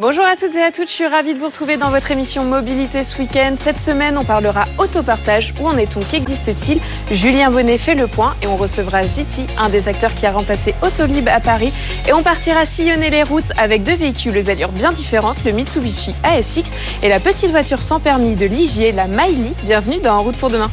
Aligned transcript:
Bonjour 0.00 0.24
à 0.24 0.36
toutes 0.36 0.54
et 0.54 0.62
à 0.62 0.70
toutes, 0.70 0.86
je 0.86 0.92
suis 0.92 1.06
ravie 1.08 1.34
de 1.34 1.40
vous 1.40 1.46
retrouver 1.46 1.76
dans 1.76 1.90
votre 1.90 2.12
émission 2.12 2.44
Mobilité 2.44 3.02
ce 3.02 3.18
week-end. 3.18 3.56
Cette 3.58 3.80
semaine, 3.80 4.16
on 4.16 4.22
parlera 4.22 4.64
autopartage. 4.78 5.52
Où 5.60 5.66
en 5.66 5.76
est-on? 5.76 5.98
Qu'existe-t-il? 5.98 6.78
Julien 7.10 7.50
Bonnet 7.50 7.78
fait 7.78 7.96
le 7.96 8.06
point 8.06 8.36
et 8.40 8.46
on 8.46 8.56
recevra 8.56 9.02
Ziti, 9.02 9.44
un 9.58 9.68
des 9.70 9.88
acteurs 9.88 10.14
qui 10.14 10.24
a 10.24 10.30
remplacé 10.30 10.72
Autolib 10.82 11.28
à 11.28 11.40
Paris. 11.40 11.72
Et 12.06 12.12
on 12.12 12.22
partira 12.22 12.64
sillonner 12.64 13.10
les 13.10 13.24
routes 13.24 13.50
avec 13.56 13.82
deux 13.82 13.96
véhicules 13.96 14.38
aux 14.38 14.48
allures 14.48 14.70
bien 14.70 14.92
différentes, 14.92 15.38
le 15.44 15.50
Mitsubishi 15.50 16.14
ASX 16.22 16.70
et 17.02 17.08
la 17.08 17.18
petite 17.18 17.50
voiture 17.50 17.82
sans 17.82 17.98
permis 17.98 18.36
de 18.36 18.46
Ligier, 18.46 18.92
la 18.92 19.08
Miley. 19.08 19.52
Bienvenue 19.64 19.98
dans 19.98 20.18
En 20.18 20.22
route 20.22 20.36
pour 20.36 20.50
demain. 20.50 20.70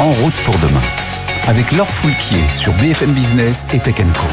En 0.00 0.10
route 0.10 0.36
pour 0.44 0.58
demain, 0.58 0.82
avec 1.48 1.72
Laure 1.72 1.86
Foulquier 1.88 2.42
sur 2.50 2.72
BFM 2.74 3.12
Business 3.12 3.66
et 3.72 3.78
Tech 3.78 3.96
Co. 3.96 4.26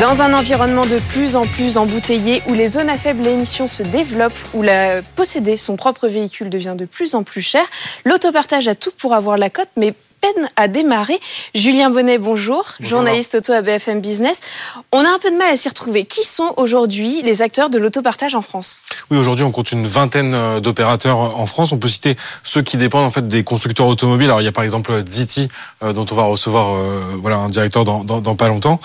Dans 0.00 0.20
un 0.20 0.34
environnement 0.34 0.84
de 0.84 0.98
plus 1.08 1.36
en 1.36 1.46
plus 1.46 1.78
embouteillé, 1.78 2.42
où 2.48 2.54
les 2.54 2.68
zones 2.68 2.90
à 2.90 2.98
faible 2.98 3.26
émission 3.26 3.66
se 3.66 3.82
développent, 3.82 4.32
où 4.54 4.62
la, 4.62 5.00
posséder 5.02 5.56
son 5.56 5.76
propre 5.76 6.06
véhicule 6.06 6.50
devient 6.50 6.74
de 6.76 6.84
plus 6.84 7.14
en 7.14 7.22
plus 7.22 7.42
cher, 7.42 7.64
l'autopartage 8.04 8.68
a 8.68 8.74
tout 8.74 8.92
pour 8.98 9.14
avoir 9.14 9.38
la 9.38 9.48
cote, 9.50 9.70
mais 9.76 9.94
peine 10.20 10.48
à 10.56 10.68
démarrer. 10.68 11.18
Julien 11.54 11.90
Bonnet, 11.90 12.18
bonjour, 12.18 12.64
journaliste 12.80 13.36
auto 13.36 13.52
à 13.52 13.62
BFM 13.62 14.00
Business. 14.00 14.40
On 14.92 15.04
a 15.04 15.08
un 15.08 15.18
peu 15.18 15.30
de 15.30 15.36
mal 15.36 15.52
à 15.52 15.56
s'y 15.56 15.68
retrouver. 15.68 16.04
Qui 16.04 16.24
sont 16.24 16.54
aujourd'hui 16.56 17.22
les 17.22 17.42
acteurs 17.42 17.70
de 17.70 17.78
l'autopartage 17.78 18.34
en 18.34 18.42
France? 18.42 18.82
Oui, 19.10 19.18
aujourd'hui, 19.18 19.44
on 19.44 19.52
compte 19.52 19.72
une 19.72 19.86
vingtaine 19.86 20.34
euh, 20.34 20.60
d'opérateurs 20.60 21.18
en 21.18 21.46
France. 21.46 21.72
On 21.72 21.78
peut 21.78 21.88
citer 21.88 22.16
ceux 22.42 22.62
qui 22.62 22.76
dépendent 22.76 23.04
en 23.04 23.10
fait 23.10 23.26
des 23.28 23.44
constructeurs 23.44 23.86
automobiles. 23.86 24.28
Alors, 24.28 24.40
il 24.40 24.44
y 24.44 24.48
a 24.48 24.52
par 24.52 24.64
exemple 24.64 24.92
Ziti, 25.08 25.48
euh, 25.82 25.92
dont 25.92 26.06
on 26.10 26.14
va 26.14 26.24
recevoir 26.24 26.74
euh, 26.74 27.16
voilà 27.20 27.36
un 27.36 27.48
directeur 27.48 27.84
dans, 27.84 28.04
dans, 28.04 28.20
dans 28.20 28.36
pas 28.36 28.48
longtemps, 28.48 28.80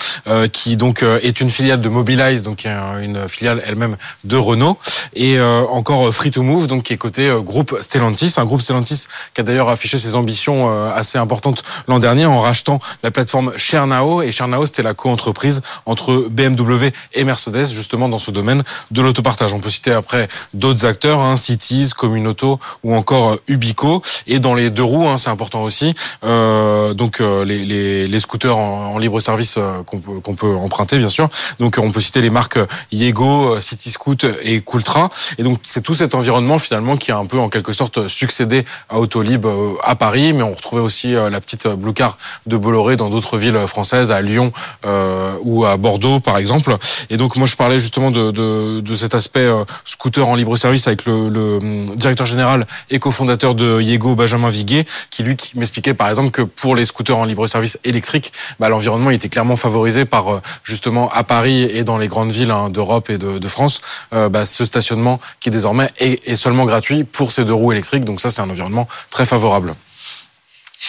qui 0.51 0.77
donc 0.77 1.03
est 1.03 1.41
une 1.41 1.49
filiale 1.49 1.81
de 1.81 1.89
Mobilize, 1.89 2.41
donc 2.41 2.65
une 2.65 3.27
filiale 3.27 3.61
elle-même 3.65 3.97
de 4.23 4.37
Renault, 4.37 4.77
et 5.13 5.39
encore 5.41 6.13
Free 6.13 6.31
to 6.31 6.43
Move, 6.43 6.67
donc 6.67 6.83
qui 6.83 6.93
est 6.93 6.97
côté 6.97 7.29
groupe 7.43 7.77
Stellantis, 7.81 8.33
un 8.37 8.45
groupe 8.45 8.61
Stellantis 8.61 9.07
qui 9.33 9.41
a 9.41 9.43
d'ailleurs 9.43 9.69
affiché 9.69 9.97
ses 9.97 10.15
ambitions 10.15 10.71
assez 10.91 11.17
importante 11.21 11.63
l'an 11.87 11.99
dernier 11.99 12.25
en 12.25 12.41
rachetant 12.41 12.79
la 13.03 13.11
plateforme 13.11 13.53
Chernao. 13.57 14.21
Et 14.21 14.31
Chernao, 14.31 14.65
c'était 14.65 14.83
la 14.83 14.93
co-entreprise 14.93 15.61
entre 15.85 16.27
BMW 16.29 16.91
et 17.13 17.23
Mercedes, 17.23 17.67
justement 17.71 18.09
dans 18.09 18.19
ce 18.19 18.31
domaine 18.31 18.63
de 18.91 19.01
l'autopartage. 19.01 19.53
On 19.53 19.59
peut 19.59 19.69
citer 19.69 19.91
après 19.93 20.27
d'autres 20.53 20.85
acteurs, 20.85 21.19
hein, 21.19 21.35
Cities, 21.35 21.91
Communauto 21.95 22.59
ou 22.83 22.95
encore 22.95 23.31
euh, 23.31 23.37
Ubico. 23.47 24.01
Et 24.27 24.39
dans 24.39 24.53
les 24.53 24.69
deux 24.69 24.83
roues, 24.83 25.07
hein, 25.07 25.17
c'est 25.17 25.29
important 25.29 25.63
aussi, 25.63 25.93
euh, 26.23 26.93
donc 26.93 27.21
euh, 27.21 27.43
les, 27.43 28.19
scooters 28.19 28.57
en, 28.57 28.97
libre 28.97 29.19
service 29.19 29.57
qu'on 29.85 30.35
peut, 30.35 30.55
emprunter, 30.55 30.97
bien 30.97 31.09
sûr. 31.09 31.29
Donc 31.59 31.77
on 31.81 31.91
peut 31.91 32.01
citer 32.01 32.21
les 32.21 32.29
marques 32.29 32.59
Yego, 32.91 33.59
City 33.59 33.89
Scoot 33.89 34.25
et 34.43 34.61
Cooltra. 34.61 35.09
Et 35.37 35.43
donc 35.43 35.59
c'est 35.63 35.81
tout 35.81 35.95
cet 35.95 36.13
environnement 36.13 36.59
finalement 36.59 36.97
qui 36.97 37.11
a 37.11 37.17
un 37.17 37.25
peu 37.25 37.39
en 37.39 37.49
quelque 37.49 37.73
sorte 37.73 38.07
succédé 38.07 38.65
à 38.89 38.99
Autolib 38.99 39.47
à 39.83 39.95
Paris, 39.95 40.33
mais 40.33 40.43
on 40.43 40.53
retrouvait 40.53 40.83
aussi 40.83 41.10
euh, 41.15 41.29
la 41.29 41.41
petite 41.41 41.67
Blue 41.67 41.93
Car 41.93 42.17
de 42.45 42.57
Bolloré 42.57 42.95
dans 42.95 43.09
d'autres 43.09 43.37
villes 43.37 43.57
françaises, 43.67 44.11
à 44.11 44.21
Lyon 44.21 44.51
euh, 44.85 45.35
ou 45.41 45.65
à 45.65 45.77
Bordeaux 45.77 46.19
par 46.19 46.37
exemple. 46.37 46.75
Et 47.09 47.17
donc 47.17 47.35
moi 47.35 47.47
je 47.47 47.55
parlais 47.55 47.79
justement 47.79 48.11
de, 48.11 48.95
cet 48.95 49.15
aspect 49.15 49.39
euh, 49.39 49.63
scooter 49.85 50.27
en 50.27 50.35
libre 50.35 50.57
service 50.57 50.87
avec 50.87 51.05
le, 51.05 51.13
hum, 51.13 51.95
directeur 51.95 52.25
général 52.25 52.67
et 52.89 52.99
cofondateur 52.99 53.55
de 53.55 53.81
Yego, 53.81 54.15
Benjamin 54.15 54.49
Viguet, 54.49 54.85
qui 55.09 55.23
lui 55.23 55.37
m'expliquait 55.55 55.93
par 55.93 56.09
exemple 56.09 56.31
que 56.31 56.41
pour 56.41 56.75
les 56.75 56.85
scooters 56.85 57.17
en 57.17 57.25
libre 57.25 57.47
service 57.47 57.79
électrique, 57.83 58.33
bah, 58.59 58.69
l'environnement 58.69 59.09
était 59.09 59.29
clairement 59.29 59.55
favorisé 59.55 60.05
par 60.05 60.41
justement 60.63 61.09
à 61.11 61.23
Paris 61.23 61.63
et 61.63 61.83
dans 61.83 61.97
les 61.97 62.07
grandes 62.07 62.31
villes 62.31 62.51
hein, 62.51 62.69
d'Europe 62.69 63.09
et 63.09 63.17
de, 63.17 63.39
de 63.39 63.47
France, 63.47 63.81
bah, 64.11 64.45
ce 64.45 64.65
stationnement 64.65 65.19
qui 65.39 65.49
désormais 65.49 65.89
est, 65.99 66.27
est 66.27 66.35
seulement 66.35 66.65
gratuit 66.65 67.03
pour 67.03 67.31
ces 67.31 67.45
deux 67.45 67.53
roues 67.53 67.71
électriques. 67.71 68.05
Donc 68.05 68.21
ça 68.21 68.31
c'est 68.31 68.41
un 68.41 68.49
environnement 68.49 68.87
très 69.09 69.25
favorable. 69.25 69.75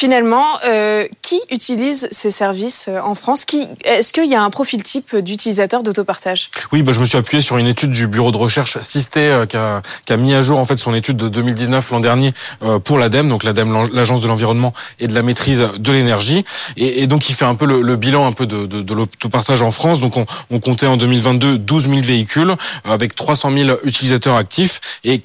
Finalement, 0.02 0.58
euh, 0.64 1.06
qui 1.22 1.40
utilise 1.48 2.08
ces 2.10 2.32
services 2.32 2.86
euh, 2.88 2.98
en 3.04 3.14
France? 3.14 3.44
Qui, 3.44 3.68
Est-ce 3.84 4.12
qu'il 4.12 4.28
y 4.28 4.34
a 4.34 4.42
un 4.42 4.50
profil 4.50 4.82
type 4.82 5.14
d'utilisateur 5.14 5.84
d'autopartage? 5.84 6.50
Oui, 6.72 6.82
bah, 6.82 6.90
je 6.90 6.98
me 6.98 7.04
suis 7.04 7.16
appuyé 7.16 7.40
sur 7.40 7.56
une 7.56 7.68
étude 7.68 7.92
du 7.92 8.08
bureau 8.08 8.32
de 8.32 8.36
recherche 8.36 8.80
Sisté 8.80 9.20
euh, 9.20 9.46
qui, 9.46 9.56
a, 9.56 9.80
qui, 10.04 10.12
a, 10.12 10.16
mis 10.16 10.34
à 10.34 10.42
jour 10.42 10.58
en 10.58 10.64
fait 10.64 10.76
son 10.76 10.92
étude 10.92 11.18
de 11.18 11.28
2019 11.28 11.88
l'an 11.92 12.00
dernier 12.00 12.32
euh, 12.64 12.80
pour 12.80 12.98
l'ADEME, 12.98 13.28
donc 13.28 13.44
l'ADEME, 13.44 13.90
l'agence 13.92 14.20
de 14.20 14.26
l'environnement 14.26 14.72
et 14.98 15.06
de 15.06 15.14
la 15.14 15.22
maîtrise 15.22 15.68
de 15.78 15.92
l'énergie, 15.92 16.44
et, 16.76 17.04
et, 17.04 17.06
donc 17.06 17.30
il 17.30 17.36
fait 17.36 17.44
un 17.44 17.54
peu 17.54 17.66
le, 17.66 17.80
le 17.80 17.94
bilan 17.94 18.26
un 18.26 18.32
peu 18.32 18.46
de, 18.46 18.66
de, 18.66 18.82
de 18.82 18.94
l'autopartage 18.94 19.62
en 19.62 19.70
France. 19.70 20.00
Donc 20.00 20.16
on, 20.16 20.26
on 20.50 20.58
comptait 20.58 20.88
en 20.88 20.96
2022 20.96 21.58
12 21.58 21.88
000 21.88 22.00
véhicules 22.02 22.56
avec 22.84 23.14
300 23.14 23.52
000 23.56 23.78
utilisateurs 23.84 24.34
actifs 24.34 24.80
et 25.04 25.22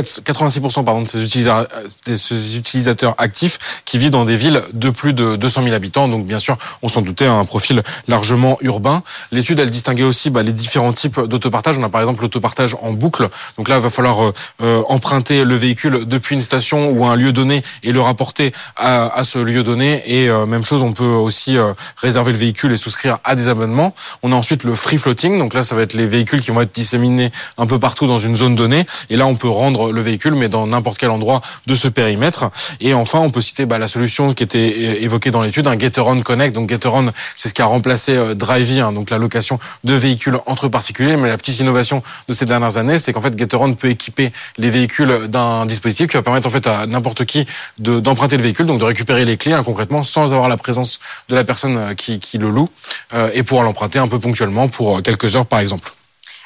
86% 0.00 0.84
pardon, 0.84 1.02
de 1.02 1.08
ces 1.08 1.22
utilisateurs, 1.22 1.68
de 2.06 2.16
ces 2.16 2.56
utilisateurs 2.56 3.14
actifs 3.18 3.82
qui 3.84 3.98
vivent 3.98 4.10
dans 4.10 4.24
des 4.24 4.36
villes 4.36 4.62
de 4.72 4.90
plus 4.90 5.12
de 5.12 5.36
200 5.36 5.62
000 5.62 5.74
habitants. 5.74 6.08
Donc 6.08 6.26
bien 6.26 6.38
sûr, 6.38 6.56
on 6.82 6.88
s'en 6.88 7.02
doutait, 7.02 7.26
un 7.26 7.44
profil 7.44 7.82
largement 8.08 8.58
urbain. 8.60 9.02
L'étude, 9.30 9.60
elle 9.60 9.70
distinguait 9.70 10.04
aussi 10.04 10.30
bah, 10.30 10.42
les 10.42 10.52
différents 10.52 10.92
types 10.92 11.20
d'autopartage. 11.20 11.78
On 11.78 11.82
a 11.82 11.88
par 11.88 12.00
exemple 12.00 12.22
l'autopartage 12.22 12.76
en 12.82 12.92
boucle. 12.92 13.28
Donc 13.56 13.68
là, 13.68 13.76
il 13.76 13.82
va 13.82 13.90
falloir 13.90 14.24
euh, 14.24 14.32
euh, 14.62 14.82
emprunter 14.88 15.44
le 15.44 15.54
véhicule 15.54 16.04
depuis 16.06 16.34
une 16.34 16.42
station 16.42 16.90
ou 16.90 17.06
un 17.06 17.16
lieu 17.16 17.32
donné 17.32 17.62
et 17.82 17.92
le 17.92 18.00
rapporter 18.00 18.52
à, 18.76 19.06
à 19.16 19.24
ce 19.24 19.38
lieu 19.38 19.62
donné. 19.62 20.02
Et 20.06 20.28
euh, 20.28 20.46
même 20.46 20.64
chose, 20.64 20.82
on 20.82 20.92
peut 20.92 21.04
aussi 21.04 21.56
réserver 21.96 22.32
le 22.32 22.38
véhicule 22.38 22.72
et 22.72 22.76
souscrire 22.76 23.18
à 23.24 23.34
des 23.34 23.48
abonnements. 23.48 23.94
On 24.22 24.32
a 24.32 24.34
ensuite 24.34 24.64
le 24.64 24.74
free 24.74 24.98
floating. 24.98 25.38
Donc 25.38 25.54
là, 25.54 25.62
ça 25.62 25.74
va 25.74 25.82
être 25.82 25.94
les 25.94 26.06
véhicules 26.06 26.40
qui 26.40 26.50
vont 26.50 26.60
être 26.60 26.74
disséminés 26.74 27.30
un 27.58 27.66
peu 27.66 27.78
partout 27.78 28.06
dans 28.06 28.18
une 28.18 28.36
zone 28.36 28.54
donnée. 28.54 28.86
Et 29.10 29.16
là, 29.16 29.26
on 29.26 29.36
peut 29.36 29.48
rendre 29.48 29.83
le 29.92 30.00
véhicule, 30.00 30.34
mais 30.34 30.48
dans 30.48 30.66
n'importe 30.66 30.98
quel 30.98 31.10
endroit 31.10 31.40
de 31.66 31.74
ce 31.74 31.88
périmètre. 31.88 32.50
Et 32.80 32.94
enfin, 32.94 33.18
on 33.20 33.30
peut 33.30 33.40
citer 33.40 33.66
bah, 33.66 33.78
la 33.78 33.88
solution 33.88 34.34
qui 34.34 34.42
était 34.42 35.02
évoquée 35.02 35.30
dans 35.30 35.42
l'étude, 35.42 35.66
un 35.66 35.78
Getaron 35.78 36.20
Connect. 36.22 36.54
Donc 36.54 36.70
Getaron, 36.70 37.12
c'est 37.36 37.48
ce 37.48 37.54
qui 37.54 37.62
a 37.62 37.66
remplacé 37.66 38.14
euh, 38.14 38.34
Drivey, 38.34 38.80
hein, 38.80 38.92
donc 38.92 39.10
la 39.10 39.18
location 39.18 39.58
de 39.84 39.94
véhicules 39.94 40.38
entre 40.46 40.68
particuliers. 40.68 41.16
Mais 41.16 41.28
la 41.28 41.36
petite 41.36 41.58
innovation 41.58 42.02
de 42.28 42.32
ces 42.32 42.46
dernières 42.46 42.76
années, 42.76 42.98
c'est 42.98 43.12
qu'en 43.12 43.20
fait 43.20 43.38
Getaron 43.38 43.74
peut 43.74 43.88
équiper 43.88 44.32
les 44.58 44.70
véhicules 44.70 45.28
d'un 45.28 45.66
dispositif 45.66 46.08
qui 46.08 46.16
va 46.16 46.22
permettre 46.22 46.46
en 46.46 46.50
fait 46.50 46.66
à 46.66 46.86
n'importe 46.86 47.24
qui 47.24 47.46
d'emprunter 47.78 48.36
le 48.36 48.42
véhicule, 48.42 48.66
donc 48.66 48.78
de 48.78 48.84
récupérer 48.84 49.24
les 49.24 49.36
clés 49.36 49.52
hein, 49.52 49.62
concrètement 49.64 50.02
sans 50.02 50.32
avoir 50.32 50.48
la 50.48 50.56
présence 50.56 51.00
de 51.28 51.34
la 51.34 51.44
personne 51.44 51.76
euh, 51.76 51.94
qui, 51.94 52.18
qui 52.18 52.38
le 52.38 52.50
loue 52.50 52.68
euh, 53.12 53.30
et 53.34 53.42
pouvoir 53.42 53.64
l'emprunter 53.64 53.98
un 53.98 54.08
peu 54.08 54.18
ponctuellement 54.18 54.68
pour 54.68 55.02
quelques 55.02 55.36
heures 55.36 55.46
par 55.46 55.60
exemple. 55.60 55.92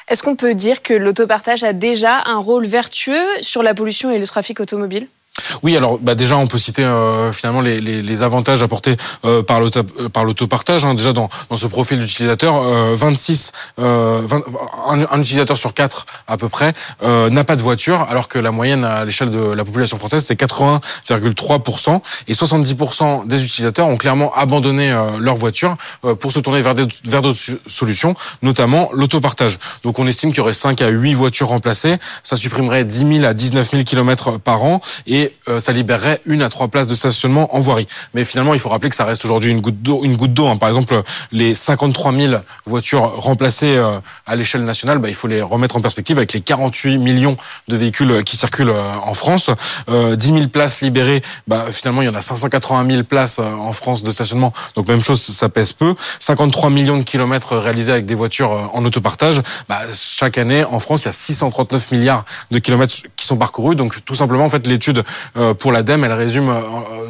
Est-ce 0.09 0.23
qu'on 0.23 0.35
peut 0.35 0.55
dire 0.55 0.81
que 0.81 0.95
l'autopartage 0.95 1.63
a 1.63 1.71
déjà 1.71 2.23
un 2.25 2.37
rôle 2.37 2.65
vertueux 2.65 3.27
sur 3.41 3.61
la 3.61 3.75
pollution 3.75 4.09
et 4.09 4.17
le 4.17 4.25
trafic 4.25 4.59
automobile? 4.59 5.07
Oui, 5.63 5.75
alors 5.75 5.97
bah 5.99 6.15
déjà 6.15 6.37
on 6.37 6.47
peut 6.47 6.57
citer 6.57 6.83
euh, 6.83 7.31
finalement 7.31 7.61
les, 7.61 7.81
les, 7.81 8.01
les, 8.01 8.23
avantages 8.23 8.61
apportés 8.61 8.97
euh, 9.25 9.43
par 9.43 9.59
l'auto 9.59 9.81
euh, 9.99 10.09
par 10.09 10.23
l'autopartage. 10.23 10.85
Hein. 10.85 10.93
Déjà 10.93 11.13
dans, 11.13 11.29
dans 11.49 11.55
ce 11.55 11.67
profil 11.67 11.99
d'utilisateur, 11.99 12.57
euh, 12.57 12.95
26 12.95 13.51
euh, 13.79 14.21
un, 14.87 15.21
utilisateur 15.21 15.57
sur 15.57 15.73
quatre 15.73 16.05
à 16.27 16.37
peu 16.37 16.49
près 16.49 16.73
n'a 17.01 17.43
pas 17.43 17.55
de 17.55 17.61
voiture, 17.61 18.01
alors 18.09 18.27
que 18.27 18.39
la 18.39 18.51
moyenne 18.51 18.83
à 18.83 19.05
l'échelle 19.05 19.29
de 19.29 19.39
la 19.39 19.63
population 19.63 19.97
française 19.97 20.23
c'est 20.25 20.39
80,3% 20.39 22.01
et 22.27 22.33
70% 22.33 23.27
des 23.27 23.43
utilisateurs 23.43 23.87
ont 23.87 23.97
clairement 23.97 24.33
abandonné 24.33 24.91
leur 25.19 25.35
voiture 25.35 25.75
pour 26.19 26.31
se 26.31 26.39
tourner 26.39 26.61
vers 26.61 26.73
vers 27.05 27.21
d'autres 27.21 27.39
solutions, 27.67 28.15
notamment 28.41 28.89
l'autopartage. 28.93 29.59
Donc 29.83 29.99
on 29.99 30.07
estime 30.07 30.29
qu'il 30.31 30.39
y 30.39 30.41
aurait 30.41 30.53
5 30.53 30.81
à 30.81 30.89
8 30.89 31.13
voitures 31.13 31.49
remplacées, 31.49 31.97
ça 32.23 32.37
supprimerait 32.37 32.85
10 32.85 33.15
000 33.19 33.25
à 33.25 33.33
19 33.33 33.71
000 33.71 33.83
kilomètres 33.83 34.39
par 34.39 34.63
an 34.63 34.81
et 35.07 35.28
euh, 35.47 35.59
ça 35.59 35.71
libérerait 35.71 36.21
une 36.25 36.41
à 36.41 36.49
trois 36.49 36.67
places 36.67 36.87
de 36.87 36.95
stationnement 36.95 37.55
en 37.55 37.59
voirie. 37.59 37.87
Mais 38.13 38.25
finalement, 38.25 38.53
il 38.53 38.59
faut 38.59 38.69
rappeler 38.69 38.89
que 38.89 38.95
ça 38.95 39.05
reste 39.05 39.25
aujourd'hui 39.25 39.51
une 39.51 39.61
goutte 39.61 39.81
d'eau. 39.81 40.03
Une 40.03 40.15
goutte 40.15 40.33
d'eau. 40.33 40.47
Hein. 40.47 40.57
Par 40.57 40.69
exemple, 40.69 41.01
les 41.31 41.55
53 41.55 42.13
000 42.13 42.33
voitures 42.65 43.01
remplacées 43.01 43.75
euh, 43.77 43.99
à 44.25 44.35
l'échelle 44.35 44.65
nationale, 44.65 44.99
bah, 44.99 45.09
il 45.09 45.15
faut 45.15 45.27
les 45.27 45.41
remettre 45.41 45.75
en 45.77 45.81
perspective 45.81 46.17
avec 46.17 46.33
les 46.33 46.41
48 46.41 46.97
millions 46.97 47.37
de 47.67 47.75
véhicules 47.75 48.23
qui 48.23 48.37
circulent 48.37 48.69
euh, 48.69 48.93
en 49.03 49.13
France. 49.13 49.49
10 49.87 50.27
000 50.27 50.47
places 50.47 50.81
libérées, 50.81 51.21
bah, 51.47 51.65
finalement, 51.71 52.01
il 52.01 52.05
y 52.05 52.09
en 52.09 52.15
a 52.15 52.21
580 52.21 52.89
000 52.89 53.03
places 53.03 53.39
en 53.39 53.71
France 53.73 54.03
de 54.03 54.11
stationnement. 54.11 54.53
Donc 54.75 54.87
même 54.87 55.01
chose, 55.01 55.21
ça 55.21 55.49
pèse 55.49 55.73
peu. 55.73 55.95
53 56.19 56.69
millions 56.69 56.97
de 56.97 57.03
kilomètres 57.03 57.57
réalisés 57.57 57.91
avec 57.91 58.05
des 58.05 58.15
voitures 58.15 58.69
en 58.73 58.85
autopartage. 58.85 59.41
Bah, 59.67 59.79
chaque 59.93 60.37
année, 60.37 60.63
en 60.63 60.79
France, 60.79 61.03
il 61.03 61.05
y 61.05 61.09
a 61.09 61.13
639 61.13 61.91
milliards 61.91 62.25
de 62.51 62.59
kilomètres 62.59 62.95
qui 63.15 63.25
sont 63.25 63.37
parcourus. 63.37 63.75
Donc 63.75 64.03
tout 64.05 64.15
simplement, 64.15 64.45
en 64.45 64.49
fait, 64.49 64.65
l'étude 64.67 65.03
pour 65.59 65.71
l'ADEME, 65.71 66.03
elle 66.03 66.13
résume 66.13 66.53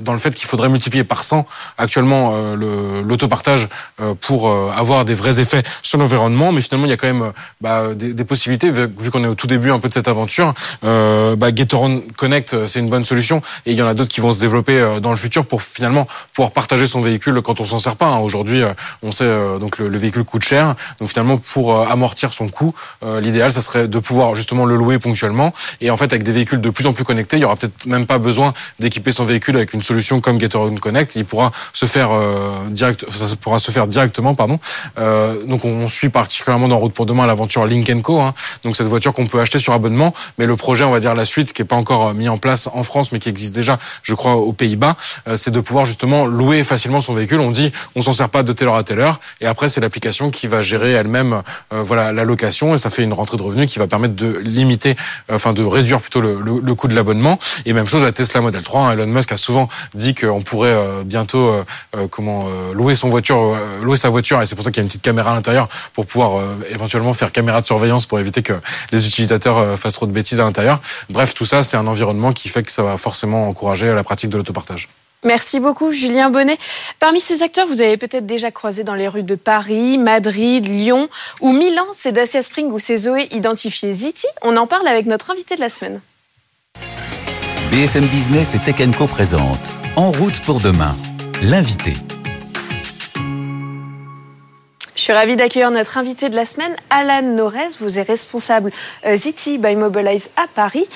dans 0.01 0.13
le 0.13 0.19
fait 0.19 0.33
qu'il 0.33 0.47
faudrait 0.47 0.69
multiplier 0.69 1.03
par 1.03 1.23
100 1.23 1.45
actuellement 1.77 2.55
l'autopartage 2.55 3.69
pour 4.21 4.51
avoir 4.51 5.05
des 5.05 5.13
vrais 5.13 5.39
effets 5.39 5.63
sur 5.81 5.99
l'environnement. 5.99 6.51
Mais 6.51 6.61
finalement, 6.61 6.85
il 6.85 6.89
y 6.89 6.93
a 6.93 6.97
quand 6.97 7.07
même 7.07 7.31
bah, 7.61 7.93
des, 7.93 8.13
des, 8.13 8.25
possibilités, 8.25 8.71
vu 8.71 9.11
qu'on 9.11 9.23
est 9.23 9.27
au 9.27 9.35
tout 9.35 9.47
début 9.47 9.71
un 9.71 9.79
peu 9.79 9.89
de 9.89 9.93
cette 9.93 10.07
aventure. 10.07 10.53
Bah, 10.81 11.55
Getoron 11.55 12.01
Connect, 12.17 12.67
c'est 12.67 12.79
une 12.79 12.89
bonne 12.89 13.03
solution. 13.03 13.41
Et 13.65 13.71
il 13.71 13.77
y 13.77 13.81
en 13.81 13.87
a 13.87 13.93
d'autres 13.93 14.09
qui 14.09 14.21
vont 14.21 14.33
se 14.33 14.39
développer 14.39 14.99
dans 15.01 15.11
le 15.11 15.17
futur 15.17 15.45
pour 15.45 15.61
finalement 15.61 16.07
pouvoir 16.33 16.51
partager 16.51 16.87
son 16.87 17.01
véhicule 17.01 17.41
quand 17.41 17.59
on 17.59 17.65
s'en 17.65 17.79
sert 17.79 17.95
pas. 17.95 18.07
Hein. 18.07 18.19
Aujourd'hui, 18.19 18.63
on 19.03 19.11
sait 19.11 19.29
donc 19.59 19.79
le, 19.79 19.97
véhicule 19.97 20.23
coûte 20.23 20.43
cher. 20.43 20.75
Donc 20.99 21.09
finalement, 21.09 21.37
pour 21.37 21.79
amortir 21.89 22.33
son 22.33 22.47
coût, 22.49 22.73
l'idéal, 23.21 23.51
ça 23.51 23.61
serait 23.61 23.87
de 23.87 23.99
pouvoir 23.99 24.35
justement 24.35 24.65
le 24.65 24.75
louer 24.75 24.99
ponctuellement. 24.99 25.53
Et 25.81 25.91
en 25.91 25.97
fait, 25.97 26.05
avec 26.05 26.23
des 26.23 26.31
véhicules 26.31 26.61
de 26.61 26.69
plus 26.69 26.85
en 26.85 26.93
plus 26.93 27.03
connectés, 27.03 27.37
il 27.37 27.41
y 27.41 27.45
aura 27.45 27.55
peut-être 27.55 27.85
même 27.89 28.05
pas 28.05 28.17
besoin 28.17 28.53
d'équiper 28.79 29.11
son 29.11 29.25
véhicule 29.25 29.55
avec 29.57 29.73
une 29.73 29.81
solution 29.81 30.21
comme 30.21 30.39
GetAround 30.39 30.79
Connect. 30.79 31.15
Il 31.15 31.25
pourra 31.25 31.51
se 31.73 31.85
faire 31.85 32.11
euh, 32.11 32.69
direct, 32.69 33.05
ça 33.09 33.35
pourra 33.35 33.59
se 33.59 33.71
faire 33.71 33.87
directement, 33.87 34.35
pardon. 34.35 34.59
Euh, 34.97 35.43
donc 35.45 35.65
on 35.65 35.87
suit 35.87 36.09
particulièrement 36.09 36.67
dans 36.67 36.77
Route 36.77 36.93
pour 36.93 37.05
demain 37.05 37.27
l'aventure 37.27 37.65
Link 37.65 37.89
Co. 38.01 38.21
Hein. 38.21 38.33
Donc 38.63 38.75
cette 38.75 38.87
voiture 38.87 39.13
qu'on 39.13 39.27
peut 39.27 39.39
acheter 39.39 39.59
sur 39.59 39.73
abonnement, 39.73 40.13
mais 40.37 40.45
le 40.45 40.55
projet, 40.55 40.83
on 40.83 40.91
va 40.91 40.99
dire 40.99 41.15
la 41.15 41.25
suite, 41.25 41.53
qui 41.53 41.61
est 41.61 41.65
pas 41.65 41.75
encore 41.75 42.09
euh, 42.09 42.13
mis 42.13 42.29
en 42.29 42.37
place 42.37 42.69
en 42.71 42.83
France, 42.83 43.11
mais 43.11 43.19
qui 43.19 43.29
existe 43.29 43.53
déjà, 43.53 43.79
je 44.03 44.13
crois, 44.13 44.35
aux 44.35 44.53
Pays-Bas, 44.53 44.95
c'est 45.35 45.51
de 45.51 45.59
pouvoir 45.59 45.85
justement 45.85 46.25
louer 46.25 46.63
facilement 46.63 47.01
son 47.01 47.13
véhicule. 47.13 47.39
On 47.39 47.51
dit, 47.51 47.71
on 47.95 48.01
s'en 48.01 48.13
sert 48.13 48.29
pas 48.29 48.43
de 48.43 48.53
telle 48.53 48.67
heure 48.67 48.75
à 48.75 48.83
telle 48.83 48.99
heure, 48.99 49.19
et 49.41 49.47
après 49.47 49.69
c'est 49.69 49.81
l'application 49.81 50.29
qui 50.29 50.47
va 50.47 50.61
gérer 50.61 50.91
elle-même, 50.91 51.41
voilà, 51.71 52.11
la 52.11 52.23
location, 52.23 52.75
et 52.75 52.77
ça 52.77 52.89
fait 52.89 53.03
une 53.03 53.13
rentrée 53.13 53.37
de 53.37 53.41
revenus 53.41 53.67
qui 53.67 53.79
va 53.79 53.87
permettre 53.87 54.15
de 54.15 54.37
limiter, 54.43 54.95
enfin 55.31 55.53
de 55.53 55.63
réduire 55.63 56.01
plutôt 56.01 56.21
le, 56.21 56.75
coût 56.75 56.87
de 56.87 56.95
l'abonnement. 56.95 57.39
Même 57.79 57.87
chose 57.87 58.03
la 58.03 58.11
Tesla 58.11 58.41
Model 58.41 58.63
3. 58.63 58.81
Hein. 58.81 58.91
Elon 58.93 59.07
Musk 59.07 59.31
a 59.31 59.37
souvent 59.37 59.67
dit 59.93 60.15
qu'on 60.15 60.41
pourrait 60.41 60.73
euh, 60.73 61.03
bientôt 61.03 61.49
euh, 61.95 62.07
comment 62.09 62.47
louer 62.73 62.95
son 62.95 63.09
voiture, 63.09 63.57
louer 63.81 63.97
sa 63.97 64.09
voiture, 64.09 64.41
et 64.41 64.45
c'est 64.45 64.55
pour 64.55 64.63
ça 64.63 64.71
qu'il 64.71 64.77
y 64.77 64.81
a 64.81 64.83
une 64.83 64.87
petite 64.87 65.01
caméra 65.01 65.31
à 65.31 65.33
l'intérieur 65.33 65.67
pour 65.93 66.05
pouvoir 66.05 66.41
éventuellement 66.69 67.13
faire 67.13 67.31
caméra 67.31 67.61
de 67.61 67.65
surveillance 67.65 68.05
pour 68.05 68.19
éviter 68.19 68.41
que 68.41 68.53
les 68.91 69.07
utilisateurs 69.07 69.77
fassent 69.77 69.93
trop 69.93 70.05
de 70.05 70.11
bêtises 70.11 70.39
à 70.39 70.43
l'intérieur. 70.43 70.79
Bref, 71.09 71.33
tout 71.33 71.45
ça, 71.45 71.63
c'est 71.63 71.77
un 71.77 71.87
environnement 71.87 72.33
qui 72.33 72.49
fait 72.49 72.63
que 72.63 72.71
ça 72.71 72.83
va 72.83 72.97
forcément 72.97 73.47
encourager 73.47 73.93
la 73.93 74.03
pratique 74.03 74.29
de 74.29 74.37
l'autopartage. 74.37 74.89
Merci 75.23 75.59
beaucoup, 75.59 75.91
Julien 75.91 76.29
Bonnet. 76.29 76.57
Parmi 76.99 77.19
ces 77.19 77.43
acteurs, 77.43 77.67
vous 77.67 77.81
avez 77.81 77.97
peut-être 77.97 78.25
déjà 78.25 78.51
croisé 78.51 78.85
dans 78.85 78.95
les 78.95 79.09
rues 79.09 79.23
de 79.23 79.35
Paris, 79.35 79.97
Madrid, 79.97 80.65
Lyon 80.65 81.09
ou 81.41 81.51
Milan. 81.51 81.85
C'est 81.91 82.13
Dacia 82.13 82.41
Spring 82.41 82.71
ou 82.71 82.79
c'est 82.79 82.95
Zoé 82.95 83.27
identifié 83.31 83.91
Ziti. 83.91 84.27
On 84.43 84.55
en 84.55 84.65
parle 84.65 84.87
avec 84.87 85.07
notre 85.07 85.31
invité 85.31 85.55
de 85.55 85.61
la 85.61 85.67
semaine. 85.67 85.99
BFM 87.71 88.05
Business 88.07 88.55
et 88.55 88.59
Tech 88.59 88.77
Co 88.97 89.05
présente 89.05 89.75
En 89.95 90.09
route 90.09 90.39
pour 90.41 90.59
demain, 90.59 90.95
l'invité. 91.43 91.93
Je 94.95 95.01
suis 95.01 95.13
ravie 95.13 95.35
d'accueillir 95.35 95.69
notre 95.69 95.99
invité 95.99 96.29
de 96.29 96.35
la 96.35 96.45
semaine, 96.45 96.75
Alan 96.89 97.21
Norès. 97.21 97.77
Vous 97.79 97.99
êtes 97.99 98.07
responsable 98.07 98.71
euh, 99.05 99.15
Ziti 99.15 99.59
by 99.59 99.75
Mobilize 99.75 100.31
à 100.35 100.47
Paris. 100.47 100.87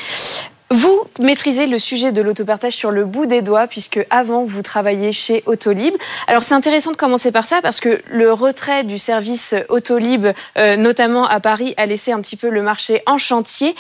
Vous 0.72 1.04
maîtrisez 1.20 1.68
le 1.68 1.78
sujet 1.78 2.12
de 2.12 2.24
l'autopartage 2.24 2.74
sur 2.74 2.90
le 2.90 3.06
bout 3.06 3.28
des 3.28 3.44
doigts, 3.44 3.68
puisque 3.68 4.04
avant, 4.10 4.44
vous 4.44 4.64
travailliez 4.64 5.12
chez 5.12 5.44
Autolib. 5.46 5.94
Alors, 6.26 6.42
c'est 6.42 6.56
intéressant 6.56 6.92
de 6.92 6.98
commencer 6.98 7.32
par 7.32 7.46
ça, 7.46 7.62
parce 7.62 7.82
que 7.82 8.02
le 8.10 8.34
retrait 8.34 8.84
du 8.84 8.98
service 8.98 9.54
Autolib, 9.70 10.26
euh, 10.58 10.76
notamment 10.76 11.28
à 11.28 11.40
Paris, 11.40 11.76
a 11.78 11.86
laissé 11.86 12.12
un 12.12 12.20
petit 12.20 12.36
peu 12.36 12.50
le 12.50 12.64
marché 12.64 13.04
en 13.06 13.20
chantier. 13.20 13.76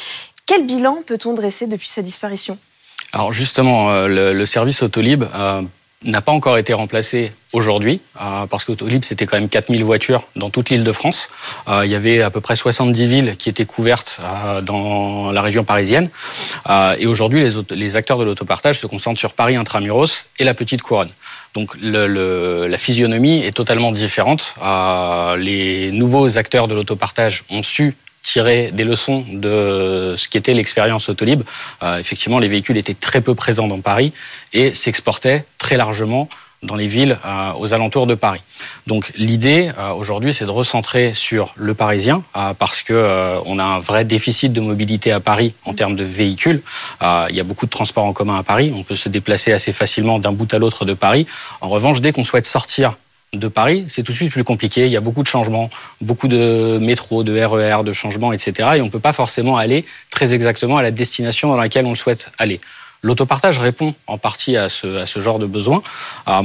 Quel 0.46 0.68
bilan 0.68 1.00
peut-on 1.08 1.34
dresser 1.34 1.66
depuis 1.66 1.88
sa 1.88 2.04
disparition? 2.04 2.60
Alors, 3.14 3.32
justement, 3.32 3.92
euh, 3.92 4.34
le, 4.34 4.46
service 4.48 4.82
Autolib 4.82 5.24
euh, 5.36 5.62
n'a 6.04 6.22
pas 6.22 6.32
encore 6.32 6.58
été 6.58 6.74
remplacé 6.74 7.32
aujourd'hui, 7.54 8.02
euh, 8.20 8.48
parce 8.48 8.66
qu'Autolib, 8.66 9.04
c'était 9.04 9.28
quand 9.28 9.38
même 9.38 9.50
4000 9.50 9.84
voitures 9.84 10.28
dans 10.36 10.50
toute 10.50 10.72
l'île 10.72 10.84
de 10.84 10.92
France. 10.92 11.30
Il 11.68 11.90
y 11.92 11.94
avait 11.94 12.24
à 12.24 12.32
peu 12.32 12.42
près 12.42 12.56
70 12.56 13.06
villes 13.06 13.38
qui 13.38 13.50
étaient 13.50 13.68
couvertes 13.68 14.20
dans 14.64 15.32
la 15.32 15.42
région 15.44 15.64
parisienne. 15.64 16.10
et 16.98 17.06
aujourd'hui, 17.06 17.48
les, 17.70 17.96
acteurs 17.96 18.18
de 18.18 18.26
l'autopartage 18.26 18.80
se 18.80 18.88
concentrent 18.88 19.20
sur 19.20 19.34
Paris 19.34 19.56
intramuros 19.56 20.26
et 20.40 20.44
la 20.44 20.56
petite 20.56 20.82
couronne. 20.82 21.12
Donc 21.54 21.78
la 21.80 22.78
physionomie 22.80 23.44
est 23.44 23.56
totalement 23.56 23.92
différente. 23.92 24.56
les 25.38 25.92
nouveaux 25.92 26.40
acteurs 26.40 26.68
de 26.68 26.74
l'autopartage 26.74 27.44
ont 27.52 27.62
su 27.62 27.96
tirer 28.24 28.72
des 28.72 28.86
leçons 28.86 29.24
de 29.32 30.16
ce 30.18 30.28
qu'était 30.28 30.54
l'expérience 30.54 31.10
Autolib. 31.10 31.44
Euh, 31.84 32.00
effectivement, 32.00 32.40
les 32.40 32.48
véhicules 32.48 32.78
étaient 32.78 32.94
très 32.94 33.22
peu 33.22 33.36
présents 33.36 33.68
dans 33.68 33.82
Paris 33.82 34.14
et 34.54 34.74
s'exportaient 34.74 35.46
très 35.58 35.78
largement 35.78 36.30
dans 36.64 36.78
les 36.78 36.88
villes 36.88 37.18
euh, 37.26 37.52
aux 37.60 37.74
alentours 37.74 38.08
de 38.08 38.16
Paris. 38.16 38.40
Donc 38.88 39.12
l'idée 39.18 39.70
euh, 39.78 39.92
aujourd'hui, 39.92 40.34
c'est 40.34 40.46
de 40.46 40.52
recentrer 40.52 41.14
sur 41.14 41.54
le 41.58 41.74
Parisien 41.74 42.24
parce 42.58 42.84
que 42.84 43.40
on 43.46 43.60
a 43.60 43.64
un 43.64 43.80
vrai 43.80 44.06
déficit 44.06 44.54
de 44.54 44.62
mobilité 44.62 45.12
à 45.12 45.20
Paris 45.20 45.54
en 45.66 45.74
termes 45.74 45.98
de 45.98 46.06
véhicules. 46.06 46.62
il 47.02 47.36
y 47.36 47.42
a 47.42 47.44
beaucoup 47.44 47.66
de 47.66 47.72
transports 47.72 48.06
en 48.06 48.14
commun 48.14 48.38
à 48.38 48.44
Paris. 48.44 48.72
On 48.74 48.84
peut 48.84 48.96
se 48.96 49.10
déplacer 49.10 49.52
assez 49.52 49.74
facilement 49.74 50.20
d'un 50.20 50.32
bout 50.32 50.52
à 50.54 50.58
l'autre 50.58 50.86
de 50.86 50.94
Paris. 50.94 51.28
En 51.60 51.68
revanche, 51.68 52.00
dès 52.00 52.14
qu'on 52.14 52.24
souhaite 52.24 52.46
sortir 52.46 52.96
de 53.34 53.48
Paris, 53.48 53.86
c'est 53.88 54.04
tout 54.04 54.12
de 54.12 54.18
suite 54.18 54.32
plus 54.32 54.44
compliqué. 54.44 54.86
Il 54.86 54.92
y 54.92 54.98
a 54.98 55.02
beaucoup 55.02 55.24
de 55.24 55.28
changements, 55.28 55.70
beaucoup 56.02 56.28
de 56.28 56.78
métro, 56.80 57.24
de 57.24 57.34
RER, 57.34 57.82
e 57.82 57.84
de 57.84 57.92
changements, 57.92 58.32
etc. 58.32 58.54
Et 58.76 58.82
on 58.82 58.86
ne 58.86 58.90
peut 58.90 59.00
pas 59.00 59.14
forcément 59.14 59.58
aller 59.58 59.86
très 60.12 60.34
exactement 60.34 60.78
à 60.78 60.82
la 60.82 60.92
destination 60.92 61.50
dans 61.50 61.58
laquelle 61.58 61.86
on 61.86 61.92
le 61.92 61.96
souhaite 61.96 62.32
aller. 62.38 62.60
L'autopartage 63.02 63.60
répond 63.60 63.94
en 64.08 64.18
partie 64.18 64.56
à 64.56 64.70
ce, 64.70 65.06
genre 65.18 65.38
de 65.38 65.46
besoin. 65.46 65.84
Euh, 66.30 66.42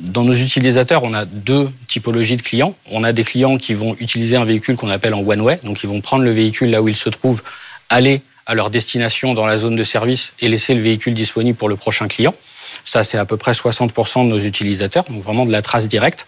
dans 0.00 0.24
nos 0.24 0.32
utilisateurs, 0.32 1.02
on 1.04 1.12
a 1.12 1.26
deux 1.26 1.68
typologies 1.86 2.36
de 2.36 2.42
clients. 2.42 2.74
On 2.90 3.04
a 3.04 3.12
des 3.12 3.24
clients 3.24 3.58
qui 3.58 3.74
vont 3.74 3.94
utiliser 4.00 4.36
un 4.36 4.44
véhicule 4.44 4.76
qu'on 4.76 4.88
appelle 4.88 5.12
en 5.12 5.20
one-way, 5.20 5.60
donc 5.64 5.82
ils 5.82 5.88
vont 5.88 6.00
prendre 6.00 6.24
le 6.24 6.30
véhicule 6.30 6.70
là 6.70 6.80
où 6.80 6.88
il 6.88 6.96
se 6.96 7.10
trouve, 7.10 7.42
aller 7.90 8.22
à 8.46 8.54
leur 8.54 8.70
destination 8.70 9.34
dans 9.34 9.44
la 9.44 9.58
zone 9.58 9.76
de 9.76 9.84
service 9.84 10.32
et 10.40 10.48
laisser 10.48 10.74
le 10.74 10.80
véhicule 10.80 11.12
disponible 11.12 11.58
pour 11.58 11.68
le 11.68 11.76
prochain 11.76 12.08
client. 12.08 12.32
Ça, 12.84 13.04
c'est 13.04 13.18
à 13.18 13.24
peu 13.24 13.36
près 13.36 13.52
60% 13.52 14.24
de 14.24 14.28
nos 14.28 14.38
utilisateurs, 14.38 15.04
donc 15.04 15.22
vraiment 15.22 15.46
de 15.46 15.52
la 15.52 15.62
trace 15.62 15.88
directe. 15.88 16.26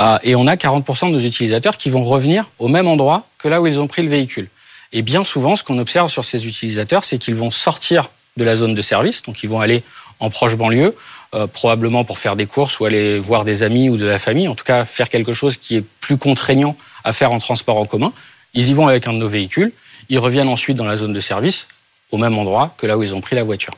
Euh, 0.00 0.18
et 0.22 0.34
on 0.34 0.46
a 0.46 0.56
40% 0.56 1.08
de 1.08 1.12
nos 1.12 1.20
utilisateurs 1.20 1.76
qui 1.76 1.90
vont 1.90 2.04
revenir 2.04 2.50
au 2.58 2.68
même 2.68 2.86
endroit 2.86 3.26
que 3.38 3.48
là 3.48 3.60
où 3.60 3.66
ils 3.66 3.80
ont 3.80 3.86
pris 3.86 4.02
le 4.02 4.08
véhicule. 4.08 4.48
Et 4.92 5.02
bien 5.02 5.24
souvent, 5.24 5.56
ce 5.56 5.64
qu'on 5.64 5.78
observe 5.78 6.08
sur 6.08 6.24
ces 6.24 6.46
utilisateurs, 6.46 7.04
c'est 7.04 7.18
qu'ils 7.18 7.34
vont 7.34 7.50
sortir 7.50 8.10
de 8.36 8.44
la 8.44 8.56
zone 8.56 8.74
de 8.74 8.82
service, 8.82 9.22
donc 9.22 9.42
ils 9.42 9.48
vont 9.48 9.60
aller 9.60 9.82
en 10.20 10.30
proche 10.30 10.56
banlieue, 10.56 10.96
euh, 11.34 11.46
probablement 11.46 12.04
pour 12.04 12.18
faire 12.18 12.36
des 12.36 12.46
courses 12.46 12.80
ou 12.80 12.86
aller 12.86 13.18
voir 13.18 13.44
des 13.44 13.62
amis 13.62 13.90
ou 13.90 13.96
de 13.96 14.06
la 14.06 14.18
famille, 14.18 14.48
en 14.48 14.54
tout 14.54 14.64
cas 14.64 14.84
faire 14.84 15.08
quelque 15.08 15.32
chose 15.32 15.56
qui 15.56 15.76
est 15.76 15.84
plus 16.00 16.16
contraignant 16.16 16.76
à 17.04 17.12
faire 17.12 17.32
en 17.32 17.38
transport 17.38 17.76
en 17.76 17.84
commun. 17.84 18.12
Ils 18.54 18.70
y 18.70 18.74
vont 18.74 18.88
avec 18.88 19.06
un 19.06 19.12
de 19.12 19.18
nos 19.18 19.28
véhicules, 19.28 19.72
ils 20.08 20.18
reviennent 20.18 20.48
ensuite 20.48 20.76
dans 20.76 20.86
la 20.86 20.96
zone 20.96 21.12
de 21.12 21.20
service, 21.20 21.68
au 22.10 22.16
même 22.16 22.38
endroit 22.38 22.74
que 22.78 22.86
là 22.86 22.96
où 22.96 23.02
ils 23.02 23.14
ont 23.14 23.20
pris 23.20 23.36
la 23.36 23.44
voiture. 23.44 23.74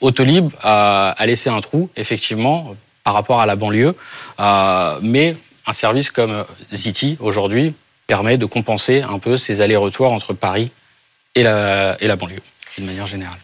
Autolib 0.00 0.50
a, 0.62 1.14
laissé 1.26 1.50
un 1.50 1.60
trou, 1.60 1.90
effectivement, 1.96 2.74
par 3.04 3.14
rapport 3.14 3.40
à 3.40 3.46
la 3.46 3.56
banlieue. 3.56 3.94
Euh, 4.40 4.98
mais 5.02 5.36
un 5.66 5.72
service 5.72 6.10
comme 6.10 6.44
Ziti, 6.72 7.16
aujourd'hui, 7.20 7.74
permet 8.06 8.38
de 8.38 8.46
compenser 8.46 9.02
un 9.02 9.18
peu 9.18 9.36
ces 9.36 9.60
allers-retours 9.60 10.12
entre 10.12 10.32
Paris 10.32 10.70
et 11.34 11.42
la, 11.42 11.96
et 12.00 12.06
la 12.06 12.16
banlieue, 12.16 12.40
d'une 12.76 12.86
manière 12.86 13.06
générale. 13.06 13.38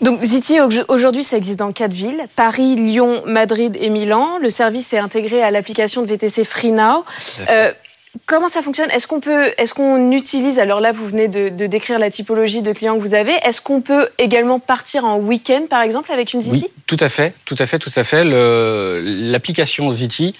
Donc 0.00 0.22
Ziti, 0.22 0.58
aujourd'hui, 0.88 1.22
ça 1.22 1.36
existe 1.36 1.58
dans 1.58 1.72
quatre 1.72 1.92
villes 1.92 2.26
Paris, 2.34 2.74
Lyon, 2.74 3.22
Madrid 3.26 3.76
et 3.78 3.90
Milan. 3.90 4.38
Le 4.40 4.48
service 4.48 4.92
est 4.94 4.98
intégré 4.98 5.42
à 5.42 5.50
l'application 5.50 6.00
de 6.00 6.06
VTC 6.06 6.44
FreeNow. 6.44 7.04
Comment 8.26 8.48
ça 8.48 8.62
fonctionne? 8.62 8.90
Est-ce 8.90 9.06
qu'on 9.06 9.20
peut, 9.20 9.52
est-ce 9.56 9.72
qu'on 9.72 10.10
utilise 10.10 10.58
Alors 10.58 10.80
là, 10.80 10.90
vous 10.92 11.06
venez 11.06 11.28
de, 11.28 11.48
décrire 11.66 11.98
la 11.98 12.10
typologie 12.10 12.60
de 12.60 12.72
clients 12.72 12.96
que 12.96 13.00
vous 13.00 13.14
avez. 13.14 13.34
Est-ce 13.44 13.60
qu'on 13.60 13.80
peut 13.80 14.08
également 14.18 14.58
partir 14.58 15.04
en 15.04 15.18
week-end, 15.18 15.62
par 15.70 15.82
exemple, 15.82 16.10
avec 16.10 16.32
une 16.32 16.40
Ziti? 16.40 16.64
Oui, 16.64 16.66
tout 16.86 16.96
à 17.00 17.08
fait, 17.08 17.34
tout 17.44 17.54
à 17.58 17.66
fait, 17.66 17.78
tout 17.78 17.92
à 17.94 18.02
fait. 18.02 18.24
L'application 18.24 19.90
Ziti 19.90 20.34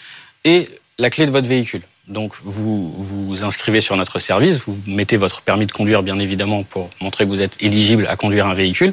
est 0.44 0.68
la 0.98 1.10
clé 1.10 1.26
de 1.26 1.30
votre 1.30 1.46
véhicule. 1.46 1.82
Donc 2.08 2.34
vous 2.42 2.90
vous 2.90 3.44
inscrivez 3.44 3.80
sur 3.80 3.96
notre 3.96 4.18
service, 4.18 4.58
vous 4.66 4.76
mettez 4.86 5.16
votre 5.16 5.42
permis 5.42 5.66
de 5.66 5.72
conduire, 5.72 6.02
bien 6.02 6.18
évidemment, 6.18 6.64
pour 6.64 6.90
montrer 7.00 7.24
que 7.24 7.30
vous 7.30 7.40
êtes 7.40 7.56
éligible 7.62 8.06
à 8.08 8.16
conduire 8.16 8.48
un 8.48 8.54
véhicule. 8.54 8.92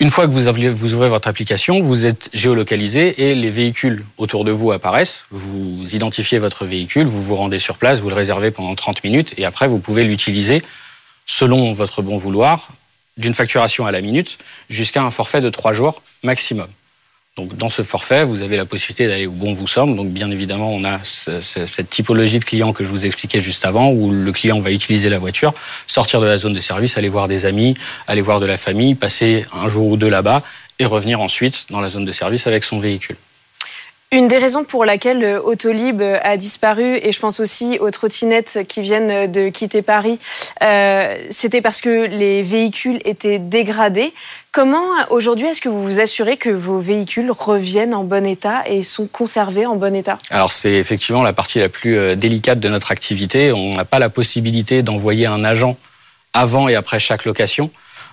Une 0.00 0.10
fois 0.10 0.28
que 0.28 0.32
vous, 0.32 0.94
ouvrez 0.94 1.08
votre 1.08 1.26
application, 1.26 1.80
vous 1.80 2.06
êtes 2.06 2.30
géolocalisé 2.32 3.30
et 3.30 3.34
les 3.34 3.50
véhicules 3.50 4.04
autour 4.16 4.44
de 4.44 4.52
vous 4.52 4.70
apparaissent. 4.70 5.24
Vous 5.32 5.84
identifiez 5.92 6.38
votre 6.38 6.64
véhicule, 6.66 7.04
vous 7.04 7.20
vous 7.20 7.34
rendez 7.34 7.58
sur 7.58 7.78
place, 7.78 7.98
vous 7.98 8.08
le 8.08 8.14
réservez 8.14 8.52
pendant 8.52 8.76
30 8.76 9.02
minutes 9.02 9.34
et 9.38 9.44
après 9.44 9.66
vous 9.66 9.80
pouvez 9.80 10.04
l'utiliser 10.04 10.62
selon 11.26 11.72
votre 11.72 12.00
bon 12.00 12.16
vouloir 12.16 12.68
d'une 13.16 13.34
facturation 13.34 13.86
à 13.86 13.90
la 13.90 14.00
minute 14.00 14.38
jusqu'à 14.70 15.02
un 15.02 15.10
forfait 15.10 15.40
de 15.40 15.50
3 15.50 15.72
jours 15.72 16.00
maximum. 16.22 16.68
Donc 17.38 17.56
dans 17.56 17.68
ce 17.68 17.82
forfait, 17.82 18.24
vous 18.24 18.42
avez 18.42 18.56
la 18.56 18.66
possibilité 18.66 19.06
d'aller 19.06 19.28
où 19.28 19.32
bon 19.32 19.52
vous 19.52 19.68
sommes. 19.68 19.94
Donc 19.94 20.08
bien 20.08 20.28
évidemment, 20.30 20.72
on 20.72 20.82
a 20.84 20.98
cette 21.04 21.88
typologie 21.88 22.40
de 22.40 22.44
client 22.44 22.72
que 22.72 22.82
je 22.82 22.88
vous 22.88 23.06
expliquais 23.06 23.40
juste 23.40 23.64
avant, 23.64 23.92
où 23.92 24.10
le 24.10 24.32
client 24.32 24.58
va 24.58 24.72
utiliser 24.72 25.08
la 25.08 25.18
voiture, 25.18 25.54
sortir 25.86 26.20
de 26.20 26.26
la 26.26 26.36
zone 26.36 26.52
de 26.52 26.60
service, 26.60 26.98
aller 26.98 27.08
voir 27.08 27.28
des 27.28 27.46
amis, 27.46 27.74
aller 28.08 28.22
voir 28.22 28.40
de 28.40 28.46
la 28.46 28.56
famille, 28.56 28.96
passer 28.96 29.44
un 29.52 29.68
jour 29.68 29.86
ou 29.86 29.96
deux 29.96 30.10
là-bas 30.10 30.42
et 30.80 30.84
revenir 30.84 31.20
ensuite 31.20 31.66
dans 31.70 31.80
la 31.80 31.88
zone 31.88 32.04
de 32.04 32.12
service 32.12 32.48
avec 32.48 32.64
son 32.64 32.80
véhicule. 32.80 33.16
Une 34.10 34.26
des 34.26 34.38
raisons 34.38 34.64
pour 34.64 34.86
laquelle 34.86 35.22
euh, 35.22 35.38
Autolib 35.38 36.00
euh, 36.00 36.18
a 36.22 36.38
disparu, 36.38 36.98
et 37.02 37.12
je 37.12 37.20
pense 37.20 37.40
aussi 37.40 37.78
aux 37.78 37.90
trottinettes 37.90 38.60
qui 38.66 38.80
viennent 38.80 39.10
euh, 39.10 39.26
de 39.26 39.50
quitter 39.50 39.82
Paris, 39.82 40.18
c'était 41.28 41.60
parce 41.60 41.82
que 41.82 42.06
les 42.06 42.42
véhicules 42.42 43.00
étaient 43.04 43.38
dégradés. 43.38 44.14
Comment 44.50 44.86
aujourd'hui 45.10 45.46
est-ce 45.46 45.60
que 45.60 45.68
vous 45.68 45.82
vous 45.82 46.00
assurez 46.00 46.38
que 46.38 46.48
vos 46.48 46.78
véhicules 46.78 47.30
reviennent 47.30 47.94
en 47.94 48.02
bon 48.02 48.24
état 48.24 48.62
et 48.66 48.82
sont 48.82 49.06
conservés 49.06 49.66
en 49.66 49.76
bon 49.76 49.94
état? 49.94 50.16
Alors 50.30 50.52
c'est 50.52 50.72
effectivement 50.72 51.22
la 51.22 51.34
partie 51.34 51.58
la 51.58 51.68
plus 51.68 52.16
délicate 52.16 52.60
de 52.60 52.68
notre 52.68 52.90
activité. 52.90 53.52
On 53.52 53.74
n'a 53.74 53.84
pas 53.84 53.98
la 53.98 54.08
possibilité 54.08 54.82
d'envoyer 54.82 55.26
un 55.26 55.44
agent 55.44 55.76
avant 56.32 56.68
et 56.68 56.74
après 56.74 56.98
chaque 56.98 57.24
location. 57.24 57.70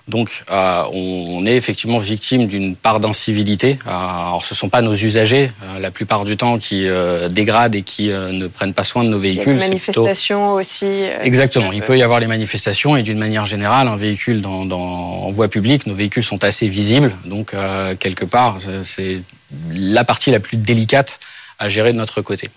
Donc, 0.08 0.44
euh, 0.52 0.84
on 0.94 1.46
est 1.48 1.56
effectivement 1.56 1.98
victime 1.98 2.46
d'une 2.46 2.76
part 2.76 3.00
d'incivilité. 3.00 3.80
Euh, 3.88 3.90
alors, 3.90 4.46
ce 4.46 4.54
ne 4.54 4.58
sont 4.58 4.70
pas 4.70 4.84
nos 4.84 4.94
usagers, 4.94 5.52
euh, 5.64 5.80
la 5.80 5.90
plupart 5.90 6.26
du 6.26 6.38
temps, 6.38 6.60
qui 6.60 6.88
dégradent 7.30 7.76
et 7.76 7.82
qui 7.82 8.08
ne 8.10 8.48
prennent 8.48 8.74
pas 8.74 8.84
soin 8.84 9.04
de 9.04 9.10
nos 9.10 9.20
véhicules. 9.20 9.54
Il 9.54 9.60
y 9.60 9.64
a 9.64 9.66
des 9.66 9.70
manifestations 9.70 10.54
aussi. 10.54 11.04
Exactement. 11.22 11.72
Il 11.72 11.82
peut 11.82 11.98
y 11.98 12.04
avoir 12.04 12.20
les 12.20 12.28
manifestations 12.28 12.96
et 12.96 13.04
d'une 13.04 13.18
manière 13.18 13.46
générale, 13.46 13.88
un 13.88 13.96
véhicule 13.96 14.42
dans, 14.42 14.70
en 14.70 15.32
voie 15.32 15.48
publique, 15.48 15.88
nos 15.88 15.96
véhicules 15.96 16.24
sont 16.24 16.44
assez 16.44 16.68
visibles. 16.68 17.16
Donc, 17.26 17.54
quelque 18.00 18.26
part, 18.26 18.58
c'est 18.84 19.22
la 19.72 20.04
partie 20.04 20.32
la 20.32 20.40
plus 20.40 20.58
délicate 20.58 21.20
à 21.58 21.70
gérer 21.70 21.94
de 21.94 21.98
notre 21.98 22.22
côté. 22.22 22.50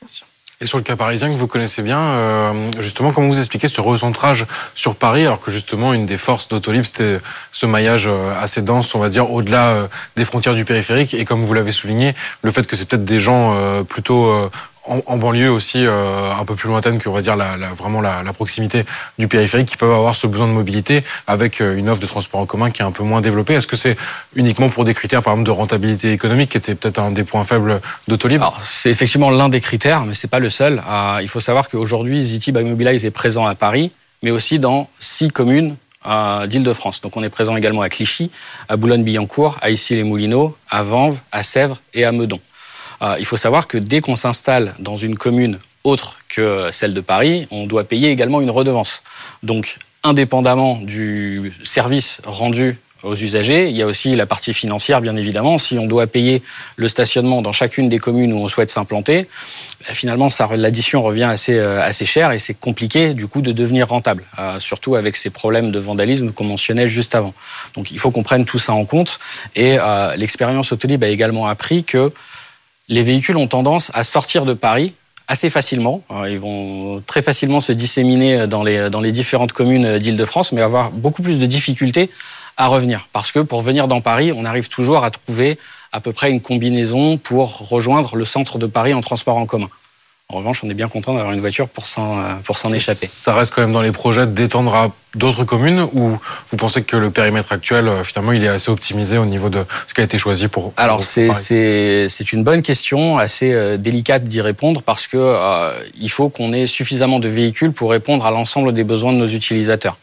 Bien 0.00 0.08
sûr. 0.08 0.26
Et 0.62 0.66
sur 0.66 0.78
le 0.78 0.84
cas 0.84 0.96
parisien 0.96 1.28
que 1.28 1.34
vous 1.34 1.46
connaissez 1.46 1.82
bien, 1.82 2.00
euh, 2.00 2.70
justement, 2.80 3.12
comment 3.12 3.28
vous 3.28 3.38
expliquez 3.38 3.68
ce 3.68 3.82
recentrage 3.82 4.46
sur 4.74 4.96
Paris, 4.96 5.26
alors 5.26 5.38
que 5.38 5.50
justement 5.50 5.92
une 5.92 6.06
des 6.06 6.16
forces 6.16 6.48
d'Autolib, 6.48 6.84
c'était 6.84 7.18
ce 7.52 7.66
maillage 7.66 8.06
euh, 8.06 8.32
assez 8.40 8.62
dense, 8.62 8.94
on 8.94 8.98
va 8.98 9.10
dire, 9.10 9.30
au-delà 9.30 9.68
euh, 9.68 9.88
des 10.16 10.24
frontières 10.24 10.54
du 10.54 10.64
périphérique, 10.64 11.12
et 11.12 11.26
comme 11.26 11.42
vous 11.42 11.52
l'avez 11.52 11.72
souligné, 11.72 12.14
le 12.40 12.50
fait 12.50 12.66
que 12.66 12.74
c'est 12.74 12.88
peut-être 12.88 13.04
des 13.04 13.20
gens 13.20 13.54
plutôt 13.84 14.50
en, 14.88 15.16
banlieue 15.16 15.50
aussi 15.50 15.84
euh, 15.86 16.32
un 16.32 16.44
peu 16.44 16.54
plus 16.54 16.68
lointaine 16.68 16.98
que 16.98 17.08
on 17.08 17.12
va 17.12 17.20
dire 17.20 17.36
la, 17.36 17.56
vraiment 17.74 18.00
la, 18.00 18.22
proximité 18.32 18.84
du 19.18 19.28
périphérique 19.28 19.68
qui 19.68 19.76
peuvent 19.76 19.92
avoir 19.92 20.14
ce 20.14 20.26
besoin 20.26 20.46
de 20.46 20.52
mobilité 20.52 21.04
avec 21.26 21.60
euh, 21.60 21.76
une 21.76 21.88
offre 21.88 22.00
de 22.00 22.06
transport 22.06 22.40
en 22.40 22.46
commun 22.46 22.70
qui 22.70 22.82
est 22.82 22.84
un 22.84 22.90
peu 22.90 23.02
moins 23.02 23.20
développée. 23.20 23.54
Est-ce 23.54 23.66
que 23.66 23.76
c'est 23.76 23.96
uniquement 24.34 24.68
pour 24.68 24.84
des 24.84 24.94
critères 24.94 25.22
par 25.22 25.32
exemple 25.32 25.46
de 25.46 25.52
rentabilité 25.52 26.12
économique 26.12 26.50
qui 26.50 26.58
était 26.58 26.74
peut-être 26.74 26.98
un 26.98 27.10
des 27.10 27.24
points 27.24 27.44
faibles 27.44 27.80
d'Autolib 28.08 28.42
C'est 28.62 28.90
effectivement 28.90 29.30
l'un 29.30 29.48
des 29.48 29.60
critères, 29.60 30.04
mais 30.04 30.14
c'est 30.14 30.28
pas 30.28 30.38
le 30.38 30.50
seul. 30.50 30.82
Euh, 30.86 31.18
il 31.22 31.28
faut 31.28 31.40
savoir 31.40 31.68
qu'aujourd'hui 31.68 32.22
Ziti 32.22 32.52
by 32.52 32.62
Mobilize 32.64 33.06
est 33.06 33.10
présent 33.10 33.46
à 33.46 33.54
Paris, 33.54 33.92
mais 34.22 34.30
aussi 34.30 34.58
dans 34.58 34.88
six 34.98 35.30
communes 35.30 35.74
d'Île-de-France. 36.46 37.00
Donc 37.00 37.16
on 37.16 37.22
est 37.24 37.30
présent 37.30 37.56
également 37.56 37.82
à 37.82 37.88
Clichy, 37.88 38.30
à 38.68 38.76
Boulogne-Billancourt, 38.76 39.58
à 39.60 39.70
Issy-les-Moulineaux, 39.70 40.56
à 40.70 40.82
Vanves, 40.84 41.18
à 41.32 41.42
Sèvres 41.42 41.80
et 41.94 42.04
à 42.04 42.12
Meudon. 42.12 42.38
Euh, 43.02 43.16
il 43.18 43.26
faut 43.26 43.36
savoir 43.36 43.66
que 43.66 43.78
dès 43.78 44.00
qu'on 44.00 44.16
s'installe 44.16 44.74
dans 44.78 44.96
une 44.96 45.16
commune 45.16 45.58
autre 45.84 46.16
que 46.28 46.68
celle 46.72 46.94
de 46.94 47.00
Paris, 47.00 47.46
on 47.50 47.66
doit 47.66 47.84
payer 47.84 48.10
également 48.10 48.40
une 48.40 48.50
redevance. 48.50 49.02
Donc, 49.42 49.78
indépendamment 50.02 50.78
du 50.80 51.52
service 51.62 52.20
rendu 52.24 52.78
aux 53.02 53.14
usagers. 53.14 53.68
Il 53.68 53.76
y 53.76 53.82
a 53.82 53.86
aussi 53.86 54.16
la 54.16 54.26
partie 54.26 54.54
financière, 54.54 55.00
bien 55.00 55.16
évidemment. 55.16 55.58
Si 55.58 55.78
on 55.78 55.86
doit 55.86 56.06
payer 56.06 56.42
le 56.76 56.88
stationnement 56.88 57.42
dans 57.42 57.52
chacune 57.52 57.88
des 57.88 57.98
communes 57.98 58.32
où 58.32 58.38
on 58.38 58.48
souhaite 58.48 58.70
s'implanter, 58.70 59.28
ben, 59.86 59.94
finalement, 59.94 60.28
l'addition 60.56 61.02
revient 61.02 61.24
assez, 61.24 61.54
euh, 61.54 61.80
assez 61.82 62.04
cher 62.04 62.32
et 62.32 62.38
c'est 62.38 62.54
compliqué, 62.54 63.14
du 63.14 63.26
coup, 63.26 63.42
de 63.42 63.52
devenir 63.52 63.88
rentable, 63.88 64.24
euh, 64.38 64.58
surtout 64.58 64.94
avec 64.94 65.16
ces 65.16 65.30
problèmes 65.30 65.70
de 65.70 65.78
vandalisme 65.78 66.30
qu'on 66.30 66.44
mentionnait 66.44 66.86
juste 66.86 67.14
avant. 67.14 67.34
Donc, 67.74 67.90
il 67.90 67.98
faut 67.98 68.10
qu'on 68.10 68.22
prenne 68.22 68.44
tout 68.44 68.58
ça 68.58 68.72
en 68.72 68.84
compte. 68.84 69.18
Et 69.54 69.76
l'expérience 70.16 70.72
Autolib 70.72 71.02
a 71.04 71.08
également 71.08 71.46
appris 71.46 71.84
que 71.84 72.12
les 72.88 73.02
véhicules 73.02 73.36
ont 73.36 73.48
tendance 73.48 73.90
à 73.94 74.04
sortir 74.04 74.44
de 74.44 74.54
Paris 74.54 74.92
assez 75.28 75.50
facilement. 75.50 76.02
Ils 76.28 76.38
vont 76.38 77.02
très 77.06 77.20
facilement 77.20 77.60
se 77.60 77.72
disséminer 77.72 78.46
dans 78.46 78.62
les, 78.62 78.90
dans 78.90 79.00
les 79.00 79.10
différentes 79.10 79.52
communes 79.52 79.98
d'Île-de-France, 79.98 80.52
mais 80.52 80.62
avoir 80.62 80.90
beaucoup 80.92 81.22
plus 81.22 81.38
de 81.38 81.46
difficultés 81.46 82.10
à 82.56 82.68
revenir. 82.68 83.08
Parce 83.12 83.32
que 83.32 83.40
pour 83.40 83.62
venir 83.62 83.88
dans 83.88 84.00
Paris, 84.00 84.32
on 84.32 84.44
arrive 84.44 84.68
toujours 84.68 85.04
à 85.04 85.10
trouver 85.10 85.58
à 85.92 86.00
peu 86.00 86.12
près 86.12 86.30
une 86.30 86.40
combinaison 86.40 87.18
pour 87.18 87.68
rejoindre 87.68 88.16
le 88.16 88.24
centre 88.24 88.58
de 88.58 88.66
Paris 88.66 88.94
en 88.94 89.00
transport 89.00 89.36
en 89.36 89.46
commun. 89.46 89.68
En 90.28 90.38
revanche, 90.38 90.64
on 90.64 90.70
est 90.70 90.74
bien 90.74 90.88
content 90.88 91.14
d'avoir 91.14 91.32
une 91.32 91.40
voiture 91.40 91.68
pour 91.68 91.86
s'en 91.86 92.18
euh, 92.18 92.34
pour 92.42 92.58
s'en 92.58 92.72
échapper. 92.72 93.06
Ça 93.06 93.32
reste 93.32 93.54
quand 93.54 93.60
même 93.60 93.72
dans 93.72 93.80
les 93.80 93.92
projets 93.92 94.26
d'étendre 94.26 94.74
à 94.74 94.90
d'autres 95.14 95.44
communes 95.44 95.86
ou 95.92 96.18
vous 96.50 96.56
pensez 96.56 96.82
que 96.82 96.96
le 96.96 97.12
périmètre 97.12 97.52
actuel 97.52 97.86
euh, 97.86 98.02
finalement 98.02 98.32
il 98.32 98.42
est 98.42 98.48
assez 98.48 98.68
optimisé 98.72 99.18
au 99.18 99.24
niveau 99.24 99.50
de 99.50 99.64
ce 99.86 99.94
qui 99.94 100.00
a 100.00 100.04
été 100.04 100.18
choisi 100.18 100.48
pour 100.48 100.72
Alors 100.78 101.04
c'est 101.04 101.32
c'est 101.32 102.08
c'est 102.08 102.32
une 102.32 102.42
bonne 102.42 102.62
question 102.62 103.18
assez 103.18 103.52
euh, 103.52 103.76
délicate 103.76 104.24
d'y 104.24 104.40
répondre 104.40 104.82
parce 104.82 105.06
que 105.06 105.16
il 105.96 106.10
faut 106.10 106.28
qu'on 106.28 106.52
ait 106.52 106.66
suffisamment 106.66 107.20
de 107.20 107.28
véhicules 107.28 107.72
pour 107.72 107.92
répondre 107.92 108.26
à 108.26 108.32
l'ensemble 108.32 108.74
des 108.74 108.82
besoins 108.82 109.12
de 109.12 109.18
nos 109.18 109.28
utilisateurs. 109.28 109.96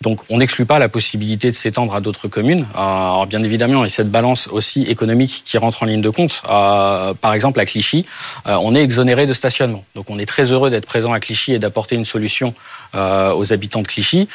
Donc 0.00 0.20
on 0.30 0.38
n'exclut 0.38 0.64
pas 0.64 0.78
la 0.78 0.88
possibilité 0.88 1.50
de 1.50 1.56
s'étendre 1.56 1.94
à 1.94 2.00
d'autres 2.00 2.28
communes. 2.28 2.66
Euh, 2.74 2.78
alors 2.78 3.26
bien 3.26 3.42
évidemment, 3.42 3.84
il 3.84 3.88
y 3.88 3.92
a 3.92 3.94
cette 3.94 4.10
balance 4.10 4.46
aussi 4.48 4.82
économique 4.82 5.42
qui 5.44 5.58
rentre 5.58 5.82
en 5.82 5.86
ligne 5.86 6.00
de 6.00 6.10
compte. 6.10 6.42
Euh, 6.48 7.14
par 7.14 7.34
exemple, 7.34 7.58
à 7.58 7.66
Clichy, 7.66 8.06
euh, 8.46 8.56
on 8.62 8.74
est 8.74 8.82
exonéré 8.82 9.26
de 9.26 9.32
stationnement. 9.32 9.84
Donc 9.96 10.08
on 10.08 10.18
est 10.18 10.26
très 10.26 10.52
heureux 10.52 10.70
d'être 10.70 10.86
présent 10.86 11.12
à 11.12 11.18
Clichy 11.18 11.52
et 11.52 11.58
d'apporter 11.58 11.96
une 11.96 12.04
solution 12.04 12.54
aux 12.94 13.52
habitants 13.52 13.82
de 13.82 13.86
Clichy 13.86 14.28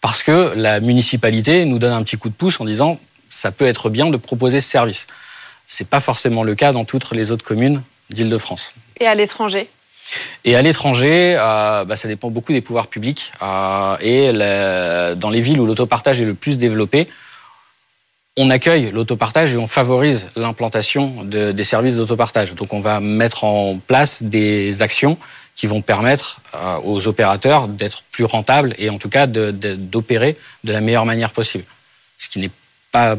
parce 0.00 0.22
que 0.22 0.52
la 0.56 0.80
municipalité 0.80 1.64
nous 1.64 1.78
donne 1.78 1.92
un 1.92 2.02
petit 2.02 2.16
coup 2.16 2.28
de 2.28 2.34
pouce 2.34 2.60
en 2.60 2.64
disant 2.64 2.98
ça 3.30 3.52
peut 3.52 3.66
être 3.66 3.90
bien 3.90 4.08
de 4.08 4.16
proposer 4.16 4.60
ce 4.60 4.68
service. 4.68 5.06
C'est 5.66 5.88
pas 5.88 6.00
forcément 6.00 6.42
le 6.42 6.54
cas 6.54 6.72
dans 6.72 6.84
toutes 6.84 7.10
les 7.12 7.30
autres 7.30 7.44
communes 7.44 7.82
d'Île-de-France. 8.10 8.74
Et 9.00 9.06
à 9.06 9.14
l'étranger? 9.14 9.68
Et 10.44 10.56
à 10.56 10.62
l'étranger, 10.62 11.36
euh, 11.38 11.84
bah, 11.84 11.96
ça 11.96 12.08
dépend 12.08 12.30
beaucoup 12.30 12.52
des 12.52 12.60
pouvoirs 12.60 12.88
publics. 12.88 13.32
Euh, 13.42 13.96
et 14.00 14.32
dans 15.16 15.30
les 15.30 15.40
villes 15.40 15.60
où 15.60 15.66
l'autopartage 15.66 16.20
est 16.20 16.26
le 16.26 16.34
plus 16.34 16.58
développé, 16.58 17.08
on 18.36 18.50
accueille 18.50 18.90
l'autopartage 18.90 19.54
et 19.54 19.56
on 19.56 19.66
favorise 19.66 20.28
l'implantation 20.34 21.24
des 21.24 21.64
services 21.64 21.96
d'autopartage. 21.96 22.54
Donc 22.54 22.72
on 22.72 22.80
va 22.80 23.00
mettre 23.00 23.44
en 23.44 23.78
place 23.78 24.22
des 24.22 24.82
actions 24.82 25.16
qui 25.54 25.68
vont 25.68 25.82
permettre 25.82 26.40
euh, 26.54 26.78
aux 26.82 27.06
opérateurs 27.06 27.68
d'être 27.68 28.02
plus 28.10 28.24
rentables 28.24 28.74
et 28.76 28.90
en 28.90 28.98
tout 28.98 29.08
cas 29.08 29.28
d'opérer 29.28 30.36
de, 30.64 30.72
la 30.72 30.80
meilleure 30.80 31.06
manière 31.06 31.30
possible. 31.30 31.64
Ce 32.18 32.28
qui 32.28 32.40
n'est 32.40 32.50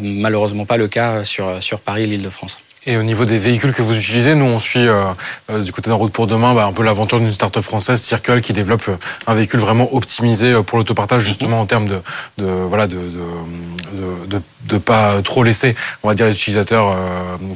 malheureusement 0.01 0.65
pas 0.65 0.77
le 0.77 0.87
cas 0.87 1.23
sur, 1.23 1.61
sur 1.63 1.79
Paris 1.79 2.03
et 2.03 2.07
l'Île-de-France. 2.07 2.64
Et 2.87 2.97
au 2.97 3.03
niveau 3.03 3.25
des 3.25 3.39
véhicules 3.39 3.73
que 3.73 3.81
vous 3.81 3.97
utilisez, 3.97 4.35
nous 4.35 4.45
on 4.45 4.59
suit 4.59 4.87
euh, 4.87 5.05
euh, 5.49 5.63
du 5.63 5.71
côté 5.71 5.89
d'un 5.89 5.95
route 5.95 6.11
pour 6.11 6.27
demain 6.27 6.53
bah, 6.53 6.65
un 6.65 6.71
peu 6.71 6.83
l'aventure 6.83 7.19
d'une 7.19 7.31
start-up 7.31 7.63
française, 7.63 7.99
Circle, 7.99 8.41
qui 8.41 8.53
développe 8.53 8.87
euh, 8.89 8.97
un 9.25 9.33
véhicule 9.33 9.59
vraiment 9.59 9.95
optimisé 9.95 10.53
pour 10.61 10.77
l'autopartage 10.77 11.23
justement 11.23 11.59
en 11.59 11.65
termes 11.65 11.87
de, 11.87 12.01
de 12.37 12.45
voilà 12.45 12.85
de, 12.85 12.97
de, 12.97 14.27
de, 14.27 14.41
de, 14.65 14.77
pas 14.77 15.21
trop 15.23 15.43
laisser, 15.43 15.75
on 16.03 16.09
va 16.09 16.13
dire 16.13 16.27
les 16.27 16.33
utilisateurs 16.33 16.95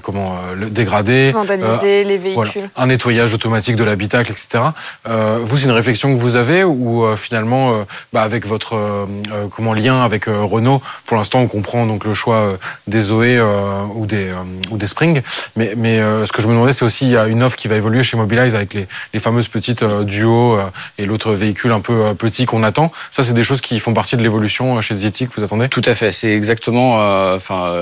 comment 0.02 0.40
le 0.56 0.70
dégrader, 0.70 1.32
vandaliser 1.32 2.04
les 2.04 2.18
véhicules, 2.18 2.70
un 2.76 2.88
nettoyage 2.88 3.34
automatique 3.34 3.76
de 3.76 3.84
l'habitacle, 3.84 4.32
etc. 4.32 4.64
vous 5.06 5.58
c'est 5.58 5.66
une 5.66 5.72
réflexion 5.72 6.14
que 6.16 6.20
vous 6.20 6.38
avez 6.38 6.64
ou 6.64 7.06
finalement 7.16 7.86
bah, 8.14 8.22
avec 8.22 8.48
votre 8.48 9.08
comment 9.52 9.74
lien 9.74 10.02
avec 10.02 10.26
Renault, 10.26 10.82
pour 11.06 11.18
l'instant 11.18 11.40
on 11.42 11.48
comprend 11.48 11.86
donc 11.86 12.06
le 12.06 12.14
choix 12.14 12.58
des 12.88 13.02
Zoé 13.02 13.40
ou 13.94 14.06
des 14.06 14.32
ou 14.72 14.78
des 14.78 14.88
Spring 14.88 15.19
mais, 15.56 16.00
euh, 16.00 16.26
ce 16.26 16.32
que 16.32 16.42
je 16.42 16.48
me 16.48 16.54
demandais, 16.54 16.74
c'est 16.74 16.86
aussi 16.86 17.06
il 17.06 17.12
y 17.12 17.18
a 17.18 17.28
une 17.28 17.44
offre 17.44 17.56
qui 17.56 17.68
va 17.68 17.76
évoluer 17.76 18.04
chez 18.04 18.18
Mobilize 18.18 18.56
avec 18.56 18.74
les, 18.74 18.88
fameuses 19.20 19.48
petites 19.48 19.84
euh, 19.84 20.04
duos 20.04 20.58
euh, 20.58 20.64
et 20.98 21.06
l'autre 21.06 21.34
véhicule 21.34 21.72
un 21.72 21.82
peu 21.82 22.14
petit 22.16 22.46
qu'on 22.46 22.64
attend. 22.64 22.92
Ça, 23.12 23.24
c'est 23.24 23.34
des 23.34 23.44
choses 23.44 23.62
qui 23.62 23.80
font 23.80 23.94
partie 23.94 24.16
de 24.16 24.24
l'évolution 24.24 24.82
chez 24.82 24.96
Zeti 24.96 25.28
que 25.28 25.34
vous 25.36 25.44
attendez? 25.44 25.70
Tout 25.70 25.82
à 25.86 25.96
fait. 25.96 26.12
C'est 26.12 26.32
exactement. 26.32 26.98
Enfin, 27.34 27.74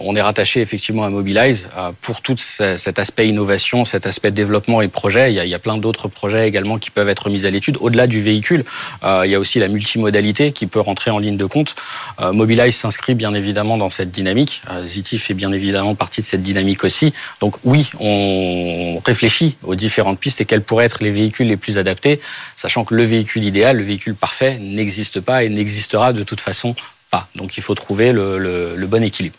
on 0.00 0.16
est 0.16 0.22
rattaché 0.22 0.60
effectivement 0.60 1.04
à 1.04 1.10
Mobilize 1.10 1.68
pour 2.00 2.20
tout 2.20 2.36
cet 2.38 2.98
aspect 2.98 3.28
innovation, 3.28 3.84
cet 3.84 4.06
aspect 4.06 4.30
développement 4.30 4.82
et 4.82 4.88
projet. 4.88 5.30
Il 5.30 5.36
y 5.36 5.40
a, 5.40 5.44
il 5.44 5.50
y 5.50 5.54
a 5.54 5.58
plein 5.58 5.78
d'autres 5.78 6.08
projets 6.08 6.46
également 6.48 6.78
qui 6.78 6.90
peuvent 6.90 7.08
être 7.08 7.30
mis 7.30 7.46
à 7.46 7.50
l'étude. 7.50 7.76
Au-delà 7.80 8.06
du 8.06 8.20
véhicule, 8.20 8.64
il 9.02 9.30
y 9.30 9.34
a 9.34 9.40
aussi 9.40 9.58
la 9.58 9.68
multimodalité 9.68 10.52
qui 10.52 10.66
peut 10.66 10.80
rentrer 10.80 11.10
en 11.10 11.18
ligne 11.18 11.36
de 11.36 11.46
compte. 11.46 11.74
Mobilize 12.20 12.76
s'inscrit 12.76 13.14
bien 13.14 13.34
évidemment 13.34 13.76
dans 13.76 13.90
cette 13.90 14.10
dynamique. 14.10 14.62
Ziti 14.84 15.18
fait 15.18 15.34
bien 15.34 15.52
évidemment 15.52 15.94
partie 15.94 16.20
de 16.20 16.26
cette 16.26 16.42
dynamique 16.42 16.79
aussi. 16.84 17.12
Donc 17.40 17.56
oui, 17.64 17.90
on 17.98 19.00
réfléchit 19.04 19.56
aux 19.64 19.74
différentes 19.74 20.18
pistes 20.18 20.40
et 20.40 20.44
quels 20.44 20.62
pourraient 20.62 20.86
être 20.86 21.02
les 21.02 21.10
véhicules 21.10 21.46
les 21.46 21.56
plus 21.56 21.78
adaptés, 21.78 22.20
sachant 22.56 22.84
que 22.84 22.94
le 22.94 23.04
véhicule 23.04 23.44
idéal, 23.44 23.76
le 23.76 23.84
véhicule 23.84 24.14
parfait 24.14 24.58
n'existe 24.58 25.20
pas 25.20 25.44
et 25.44 25.48
n'existera 25.48 26.12
de 26.12 26.22
toute 26.22 26.40
façon 26.40 26.74
pas. 27.10 27.28
Donc 27.34 27.56
il 27.56 27.62
faut 27.62 27.74
trouver 27.74 28.12
le, 28.12 28.86
bon 28.86 29.02
équilibre. 29.02 29.36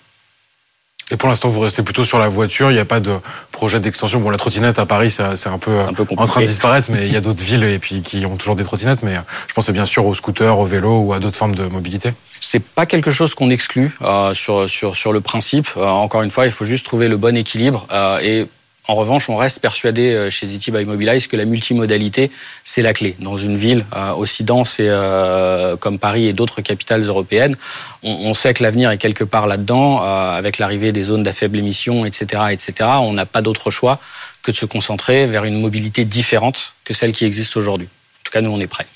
Et 1.09 1.17
pour 1.17 1.27
l'instant, 1.27 1.49
vous 1.49 1.59
restez 1.59 1.83
plutôt 1.83 2.05
sur 2.05 2.19
la 2.19 2.29
voiture. 2.29 2.71
Il 2.71 2.75
n'y 2.75 2.79
a 2.79 2.85
pas 2.85 3.01
de 3.01 3.17
projet 3.51 3.81
d'extension. 3.81 4.21
Bon, 4.21 4.29
la 4.29 4.37
trottinette 4.37 4.79
à 4.79 4.85
Paris, 4.85 5.11
c'est 5.11 5.49
un 5.49 5.57
peu, 5.57 5.81
un 5.81 5.93
peu 5.93 6.05
en 6.15 6.25
train 6.25 6.39
de 6.39 6.45
disparaître, 6.45 6.89
mais 6.89 7.05
il 7.05 7.11
y 7.11 7.17
a 7.17 7.21
d'autres 7.21 7.43
villes 7.43 7.63
et 7.63 7.79
puis 7.79 8.01
qui 8.01 8.25
ont 8.25 8.37
toujours 8.37 8.55
des 8.55 8.63
trottinettes. 8.63 9.03
Mais 9.03 9.15
je 9.47 9.53
pensais 9.53 9.73
bien 9.73 9.85
sûr 9.85 10.05
aux 10.05 10.15
scooters, 10.15 10.57
aux 10.57 10.65
vélos 10.65 11.01
ou 11.01 11.13
à 11.13 11.19
d'autres 11.19 11.35
formes 11.35 11.55
de 11.55 11.65
mobilité. 11.65 12.13
C'est 12.41 12.63
pas 12.63 12.85
quelque 12.85 13.11
chose 13.11 13.33
qu'on 13.33 13.49
exclut 13.49 13.95
euh, 14.01 14.33
sur, 14.33 14.69
sur, 14.69 14.95
sur 14.95 15.13
le 15.13 15.21
principe. 15.21 15.67
Euh, 15.77 15.85
encore 15.85 16.23
une 16.23 16.31
fois, 16.31 16.45
il 16.45 16.51
faut 16.51 16.65
juste 16.65 16.85
trouver 16.85 17.07
le 17.07 17.15
bon 17.15 17.37
équilibre 17.37 17.87
euh, 17.91 18.19
et 18.19 18.47
en 18.87 18.95
revanche, 18.95 19.29
on 19.29 19.37
reste 19.37 19.59
persuadé 19.59 20.11
euh, 20.11 20.29
chez 20.31 20.47
Ziti 20.47 20.71
by 20.71 20.85
Mobilize 20.85 21.27
que 21.27 21.37
la 21.37 21.45
multimodalité, 21.45 22.31
c'est 22.63 22.81
la 22.81 22.93
clé. 22.93 23.15
Dans 23.19 23.35
une 23.35 23.55
ville 23.55 23.85
euh, 23.95 24.13
aussi 24.13 24.43
dense 24.43 24.79
et, 24.79 24.87
euh, 24.89 25.77
comme 25.77 25.99
Paris 25.99 26.25
et 26.25 26.33
d'autres 26.33 26.61
capitales 26.61 27.03
européennes, 27.03 27.55
on, 28.03 28.33
sait 28.33 28.53
que 28.55 28.63
l'avenir 28.63 28.89
est 28.89 28.97
quelque 28.97 29.23
part 29.23 29.45
là-dedans, 29.45 30.01
avec 30.01 30.57
l'arrivée 30.57 30.91
des 30.91 31.03
zones 31.03 31.21
d'à 31.21 31.33
faible 31.33 31.59
émission, 31.59 32.03
etc., 32.05 32.43
etc. 32.51 32.89
On 33.01 33.13
n'a 33.13 33.27
pas 33.27 33.43
d'autre 33.43 33.69
choix 33.69 33.99
que 34.41 34.51
de 34.51 34.55
se 34.55 34.65
concentrer 34.65 35.27
vers 35.27 35.45
une 35.45 35.61
mobilité 35.61 36.03
différente 36.03 36.73
que 36.83 36.95
celle 36.95 37.11
qui 37.11 37.25
existe 37.25 37.55
aujourd'hui. 37.55 37.87
En 37.87 38.23
tout 38.23 38.31
cas, 38.31 38.41
nous, 38.41 38.49
on 38.49 38.59
est 38.59 38.67
prêts. 38.67 38.87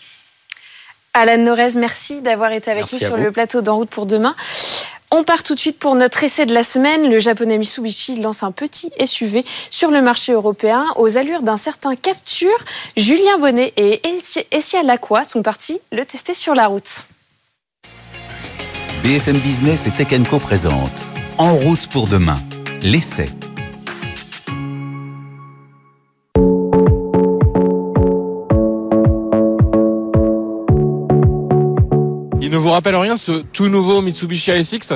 Alan 1.17 1.38
Norez, 1.38 1.75
merci 1.77 2.19
d'avoir 2.19 2.51
été 2.51 2.69
avec 2.69 2.91
nous 2.91 3.00
sur 3.00 3.15
le 3.15 3.31
plateau 3.31 3.62
d'En 3.62 3.77
route 3.77 3.89
pour 3.89 4.05
demain. 4.05 4.36
On 5.12 5.24
part 5.24 5.43
tout 5.43 5.55
de 5.55 5.60
suite 5.60 5.79
pour 5.79 5.95
notre 5.95 6.22
essai 6.25 6.45
de 6.45 6.53
la 6.53 6.62
semaine. 6.62 7.10
Le 7.10 7.19
japonais 7.19 7.57
Mitsubishi 7.57 8.19
lance 8.19 8.43
un 8.43 8.51
petit 8.51 8.91
SUV 9.03 9.45
sur 9.69 9.91
le 9.91 10.01
marché 10.01 10.34
européen 10.34 10.86
aux 10.98 11.17
allures 11.17 11.41
d'un 11.41 11.55
certain 11.55 11.95
Capture. 11.95 12.57
Julien 12.98 13.38
Bonnet 13.39 13.72
et 13.77 14.01
Essia 14.51 14.84
Lacroix 14.84 15.24
sont 15.24 15.41
partis 15.41 15.79
le 15.93 16.03
tester 16.03 16.34
sur 16.34 16.53
la 16.53 16.67
route. 16.67 17.07
BFM 19.03 19.38
Business 19.38 19.88
et 19.88 19.91
Tech 19.91 20.10
Co 20.29 20.38
présente 20.38 21.07
En 21.38 21.55
route 21.55 21.88
pour 21.88 22.07
demain, 22.07 22.39
l'essai. 22.81 23.29
Rappelle 32.85 33.01
rien 33.01 33.17
ce 33.17 33.41
tout 33.51 33.67
nouveau 33.67 34.03
Mitsubishi 34.03 34.51
ASX 34.51 34.93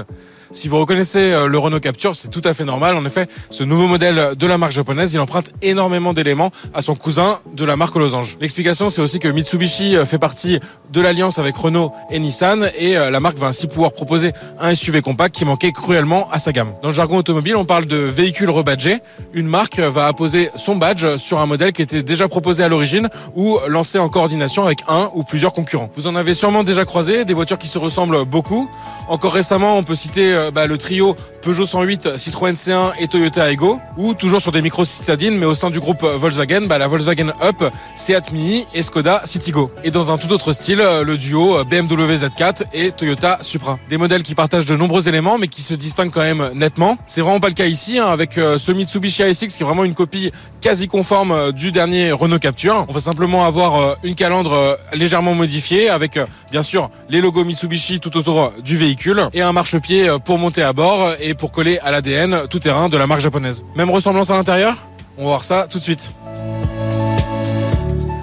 si 0.51 0.68
vous 0.68 0.79
reconnaissez 0.79 1.34
euh, 1.34 1.48
le 1.48 1.58
Renault 1.60 1.79
Capture, 1.79 2.15
c'est 2.15 2.29
tout 2.29 2.41
à 2.44 2.53
fait 2.53 2.65
normal. 2.65 2.96
En 2.96 3.06
effet, 3.06 3.27
ce 3.50 3.63
nouveau 3.63 3.88
modèle 3.88 4.36
de 4.36 4.48
la 4.48 4.58
marque 4.58 4.72
japonaise, 4.72 5.13
il 5.13 5.20
emprunte 5.20 5.51
énormément 5.62 6.13
d'éléments 6.13 6.50
à 6.74 6.82
son 6.82 6.96
cousin 6.96 7.38
de 7.53 7.65
la 7.65 7.75
marque 7.75 7.96
Losange. 7.96 8.38
L'explication, 8.41 8.89
c'est 8.89 9.01
aussi 9.01 9.20
que 9.20 9.27
Mitsubishi 9.27 9.96
euh, 9.96 10.06
fait 10.06 10.18
partie 10.18 10.60
de 10.91 11.01
l'alliance 11.01 11.38
avec 11.38 11.56
Renault 11.56 11.91
et 12.10 12.18
Nissan 12.18 12.68
et 12.77 12.98
euh, 12.98 13.12
la 13.12 13.20
marque 13.20 13.38
va 13.38 13.48
ainsi 13.48 13.68
pouvoir 13.68 13.91
proposer 13.91 14.32
un 14.60 14.74
SUV 14.74 15.01
compact 15.01 15.36
qui 15.36 15.46
manquait 15.46 15.72
cruellement 15.72 16.27
à 16.32 16.39
sa 16.39 16.51
gamme. 16.51 16.74
Dans 16.82 16.89
le 16.89 16.96
jargon 16.96 17.18
automobile, 17.18 17.56
on 17.56 17.65
parle 17.65 17.86
de 17.86 17.98
véhicule 17.98 18.50
rebadgé. 18.50 19.00
Une 19.34 19.48
marque 19.48 19.79
va 19.79 20.08
apposer 20.08 20.50
son 20.56 20.75
badge 20.75 21.18
sur 21.18 21.39
un 21.39 21.46
modèle 21.46 21.74
qui 21.74 21.84
était 21.84 22.01
déjà 22.01 22.27
proposé 22.27 22.63
à 22.63 22.70
l'origine 22.70 23.10
ou 23.36 23.60
lancé 23.68 24.00
en 24.00 24.10
coordination 24.10 24.65
avec 24.65 24.79
un 24.88 25.12
ou 25.13 25.24
plusieurs 25.24 25.53
concurrents. 25.53 25.89
Vous 25.96 26.08
en 26.08 26.15
avez 26.15 26.34
sûrement 26.34 26.63
déjà 26.63 26.86
croisé, 26.86 27.25
des 27.25 27.34
voitures 27.34 27.58
qui 27.58 27.68
se 27.68 27.77
ressemblent 27.77 28.25
beaucoup. 28.25 28.70
Encore 29.08 29.34
récemment, 29.34 29.77
on 29.77 29.84
peut 29.84 29.96
citer 29.96 30.38
bah, 30.53 30.67
le 30.67 30.77
trio 30.77 31.15
Peugeot 31.41 31.65
108, 31.65 32.17
Citroën 32.17 32.53
C1 32.53 32.91
et 33.00 33.08
Toyota 33.08 33.50
Aygo, 33.50 33.79
ou 33.98 34.13
toujours 34.13 34.41
sur 34.41 34.51
des 34.51 34.62
micros 34.62 34.86
citadines, 34.86 35.38
mais 35.38 35.46
au 35.46 35.55
sein 35.55 35.69
du 35.69 35.79
groupe 35.79 36.03
Volkswagen, 36.03 36.67
bah, 36.67 36.77
la 36.77 36.88
Volkswagen 36.88 37.31
Up, 37.41 37.63
Seat 37.96 38.31
Mini 38.31 38.65
et 38.74 38.84
Skoda 38.84 39.22
Citigo. 39.25 39.72
Et 39.84 39.91
dans 39.91 40.12
un 40.12 40.17
tout 40.17 40.31
autre 40.34 40.53
style, 40.53 40.81
euh, 40.81 41.03
le 41.03 41.17
duo 41.17 41.63
BMW 41.65 42.13
Z4 42.13 42.63
et 42.74 42.91
Toyota 42.91 43.39
Supra. 43.41 43.79
Des 43.89 43.98
modèles 43.98 44.24
qui 44.24 44.36
partagent 44.36 44.65
de 44.65 44.75
nombreux 44.75 45.08
éléments, 45.08 45.38
mais 45.38 45.48
qui 45.48 45.62
se 45.62 45.74
distinguent 45.74 46.12
quand 46.12 46.22
même 46.22 46.51
nettement. 46.53 46.98
C'est 47.08 47.22
vraiment 47.22 47.39
pas 47.39 47.48
le 47.48 47.53
cas 47.53 47.65
ici, 47.65 48.00
hein, 48.00 48.08
avec 48.08 48.38
euh, 48.38 48.58
ce 48.58 48.72
Mitsubishi 48.72 49.24
ASX 49.24 49.55
qui 49.55 49.63
est 49.63 49.65
vraiment 49.65 49.86
une 49.86 49.93
copie 49.93 50.31
quasi 50.62 50.88
conforme 50.88 51.51
du 51.53 51.72
dernier 51.72 52.12
Renault 52.12 52.39
Capture. 52.39 52.86
On 52.89 52.93
va 52.93 53.00
simplement 53.00 53.46
avoir 53.46 53.96
une 54.03 54.15
calandre 54.15 54.77
légèrement 54.93 55.34
modifiée, 55.34 55.89
avec 55.89 56.19
bien 56.51 56.63
sûr 56.63 56.89
les 57.10 57.22
logos 57.22 57.46
Mitsubishi 57.46 58.00
tout 58.00 58.17
autour 58.17 58.51
du 58.63 58.75
véhicule 58.75 59.29
et 59.34 59.41
un 59.41 59.53
marchepied 59.53 60.10
pour 60.30 60.38
monter 60.38 60.62
à 60.62 60.74
bord 60.74 61.14
et 61.20 61.34
pour 61.34 61.52
coller 61.52 61.80
à 61.80 61.90
l'ADN 61.90 62.48
tout 62.52 62.60
terrain 62.60 62.88
de 62.88 62.96
la 62.96 63.08
marque 63.08 63.20
japonaise. 63.20 63.66
Même 63.76 63.90
ressemblance 63.90 64.30
à 64.30 64.36
l'intérieur? 64.36 64.76
On 65.18 65.24
va 65.24 65.30
voir 65.30 65.44
ça 65.44 65.66
tout 65.68 65.80
de 65.80 65.84
suite. 65.84 66.14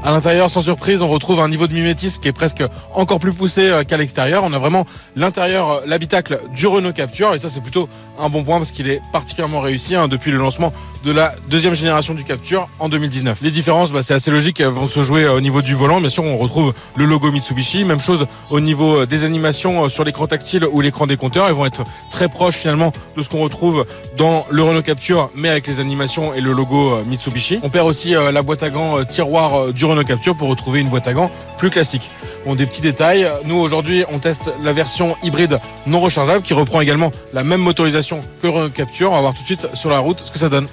À 0.07 0.13
l'intérieur, 0.13 0.49
sans 0.49 0.63
surprise, 0.63 1.03
on 1.03 1.09
retrouve 1.09 1.41
un 1.41 1.49
niveau 1.49 1.67
de 1.67 1.75
mimétisme 1.75 2.21
qui 2.21 2.29
est 2.29 2.33
presque 2.33 2.63
encore 2.95 3.19
plus 3.19 3.33
poussé 3.33 3.69
euh, 3.69 3.83
qu'à 3.83 3.97
l'extérieur. 3.97 4.45
On 4.45 4.53
a 4.53 4.59
vraiment 4.61 4.87
l'intérieur, 5.17 5.69
euh, 5.69 5.81
l'habitacle 5.85 6.39
du 6.55 6.69
Renault 6.69 6.93
Capture 6.93 7.35
et 7.35 7.41
ça 7.41 7.49
c'est 7.49 7.61
plutôt 7.61 7.89
un 8.17 8.29
bon 8.29 8.45
point 8.45 8.59
parce 8.59 8.71
qu'il 8.71 8.89
est 8.89 9.03
particulièrement 9.13 9.61
réussi 9.61 9.97
hein, 9.97 10.07
depuis 10.07 10.31
le 10.31 10.39
lancement 10.39 10.73
de 11.05 11.11
la 11.11 11.35
deuxième 11.51 11.75
génération 11.75 12.15
du 12.15 12.23
Capture 12.23 12.69
en 12.79 12.89
2019. 12.89 13.41
Les 13.43 13.51
différences, 13.51 13.91
bah, 13.91 14.05
c'est 14.05 14.15
assez 14.15 14.31
logique, 14.31 14.61
elles 14.61 14.69
vont 14.69 14.87
se 14.87 15.03
jouer 15.03 15.25
euh, 15.25 15.35
au 15.35 15.41
niveau 15.41 15.61
du 15.61 15.75
volant. 15.75 16.01
Bien 16.01 16.09
sûr, 16.09 16.23
on 16.23 16.38
retrouve 16.38 16.73
le 16.95 17.05
logo 17.05 17.33
Mitsubishi. 17.33 17.85
Même 17.85 18.01
chose 18.01 18.29
au 18.51 18.61
niveau 18.61 19.07
des 19.07 19.25
animations 19.25 19.88
sur 19.88 20.05
l'écran 20.05 20.29
tactile 20.29 20.69
ou 20.71 20.83
l'écran 20.83 21.09
des 21.09 21.16
compteurs. 21.16 21.49
Elles 21.49 21.55
vont 21.55 21.66
être 21.66 21.83
très 22.12 22.29
proches 22.29 22.59
finalement 22.59 22.92
de 23.16 23.25
ce 23.25 23.29
qu'on 23.29 23.42
retrouve 23.42 23.85
dans 24.16 24.45
le 24.51 24.62
Renault 24.62 24.83
Capture, 24.83 25.31
mais 25.35 25.49
avec 25.49 25.66
les 25.66 25.81
animations 25.81 26.33
et 26.33 26.40
le 26.40 26.53
logo 26.53 27.03
Mitsubishi. 27.07 27.59
On 27.64 27.71
perd 27.71 27.88
aussi 27.88 28.12
la 28.12 28.42
boîte 28.42 28.62
à 28.62 28.71
gants 28.71 29.03
tiroir 29.05 29.73
du 29.73 29.85
Renault 29.85 29.95
Capture 30.04 30.37
pour 30.37 30.48
retrouver 30.48 30.80
une 30.80 30.88
boîte 30.88 31.09
à 31.09 31.12
gants 31.12 31.30
plus 31.59 31.70
classique. 31.70 32.11
Bon, 32.44 32.54
des 32.54 32.66
petits 32.66 32.80
détails. 32.80 33.28
Nous, 33.44 33.56
aujourd'hui, 33.56 34.04
on 34.12 34.18
teste 34.18 34.50
la 34.62 34.72
version 34.72 35.16
hybride 35.22 35.59
non 35.87 36.00
rechargeable 36.00 36.42
qui 36.42 36.54
reprend 36.54 36.80
également 36.80 37.11
la 37.32 37.42
même 37.42 37.61
motorisation 37.61 38.20
que 38.40 38.46
Renault 38.46 38.70
Capture. 38.70 39.11
On 39.11 39.14
va 39.14 39.20
voir 39.20 39.35
tout 39.35 39.42
de 39.42 39.46
suite 39.46 39.68
sur 39.74 39.90
la 39.90 39.98
route 39.98 40.20
ce 40.20 40.30
que 40.30 40.38
ça 40.38 40.48
donne. 40.48 40.68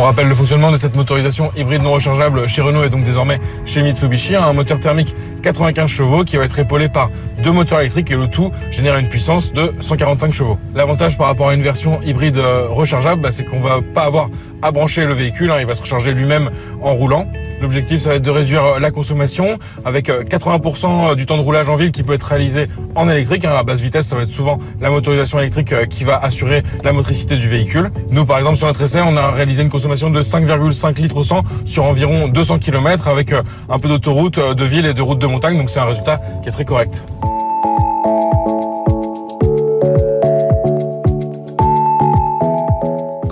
On 0.00 0.04
rappelle 0.04 0.28
le 0.28 0.34
fonctionnement 0.34 0.72
de 0.72 0.78
cette 0.78 0.96
motorisation 0.96 1.52
hybride 1.54 1.82
non 1.82 1.92
rechargeable 1.92 2.48
chez 2.48 2.62
Renault 2.62 2.84
et 2.84 2.88
donc 2.88 3.04
désormais 3.04 3.38
chez 3.66 3.82
Mitsubishi. 3.82 4.34
Un 4.34 4.54
moteur 4.54 4.80
thermique 4.80 5.14
95 5.42 5.90
chevaux 5.90 6.24
qui 6.24 6.38
va 6.38 6.44
être 6.44 6.58
épaulé 6.58 6.88
par 6.88 7.10
deux 7.44 7.52
moteurs 7.52 7.80
électriques 7.80 8.10
et 8.10 8.16
le 8.16 8.26
tout 8.26 8.50
génère 8.70 8.96
une 8.96 9.10
puissance 9.10 9.52
de 9.52 9.74
145 9.80 10.32
chevaux. 10.32 10.58
L'avantage 10.74 11.18
par 11.18 11.26
rapport 11.26 11.50
à 11.50 11.54
une 11.54 11.60
version 11.60 12.00
hybride 12.00 12.38
euh, 12.38 12.68
rechargeable, 12.70 13.20
bah, 13.20 13.30
c'est 13.30 13.44
qu'on 13.44 13.60
va 13.60 13.82
pas 13.82 14.04
avoir 14.04 14.30
à 14.62 14.72
brancher 14.72 15.04
le 15.04 15.12
véhicule, 15.12 15.50
hein. 15.50 15.58
il 15.60 15.66
va 15.66 15.74
se 15.74 15.82
recharger 15.82 16.14
lui-même 16.14 16.48
en 16.80 16.94
roulant. 16.94 17.26
L'objectif, 17.60 18.00
ça 18.00 18.10
va 18.10 18.14
être 18.16 18.22
de 18.22 18.30
réduire 18.30 18.80
la 18.80 18.90
consommation 18.90 19.58
avec 19.84 20.08
80% 20.08 21.10
euh, 21.12 21.14
du 21.14 21.26
temps 21.26 21.36
de 21.36 21.42
roulage 21.42 21.68
en 21.68 21.76
ville 21.76 21.92
qui 21.92 22.02
peut 22.02 22.14
être 22.14 22.24
réalisé 22.24 22.68
en 22.94 23.08
électrique. 23.08 23.44
À 23.44 23.62
basse 23.62 23.80
vitesse, 23.80 24.06
ça 24.06 24.16
va 24.16 24.22
être 24.22 24.30
souvent 24.30 24.58
la 24.80 24.90
motorisation 24.90 25.38
électrique 25.38 25.72
euh, 25.72 25.84
qui 25.84 26.04
va 26.04 26.16
assurer 26.16 26.62
la 26.84 26.92
motricité 26.92 27.36
du 27.36 27.48
véhicule. 27.48 27.90
Nous, 28.10 28.24
par 28.24 28.38
exemple, 28.38 28.56
sur 28.56 28.66
notre 28.66 28.82
essai, 28.82 29.00
on 29.06 29.16
a 29.16 29.30
réalisé 29.30 29.62
une 29.62 29.70
consommation 29.70 30.10
de 30.10 30.22
5,5 30.22 30.96
litres 31.00 31.16
au 31.16 31.24
100 31.24 31.42
sur 31.66 31.84
environ 31.84 32.28
200 32.28 32.58
km 32.60 33.08
avec 33.08 33.32
euh, 33.32 33.42
un 33.68 33.78
peu 33.78 33.88
d'autoroute, 33.88 34.38
de 34.38 34.64
ville 34.64 34.86
et 34.86 34.94
de 34.94 35.02
route 35.02 35.18
de 35.18 35.26
montagne. 35.26 35.58
Donc 35.58 35.70
c'est 35.70 35.80
un 35.80 35.84
résultat 35.84 36.20
qui 36.42 36.48
est 36.48 36.52
très 36.52 36.64
correct. 36.64 37.04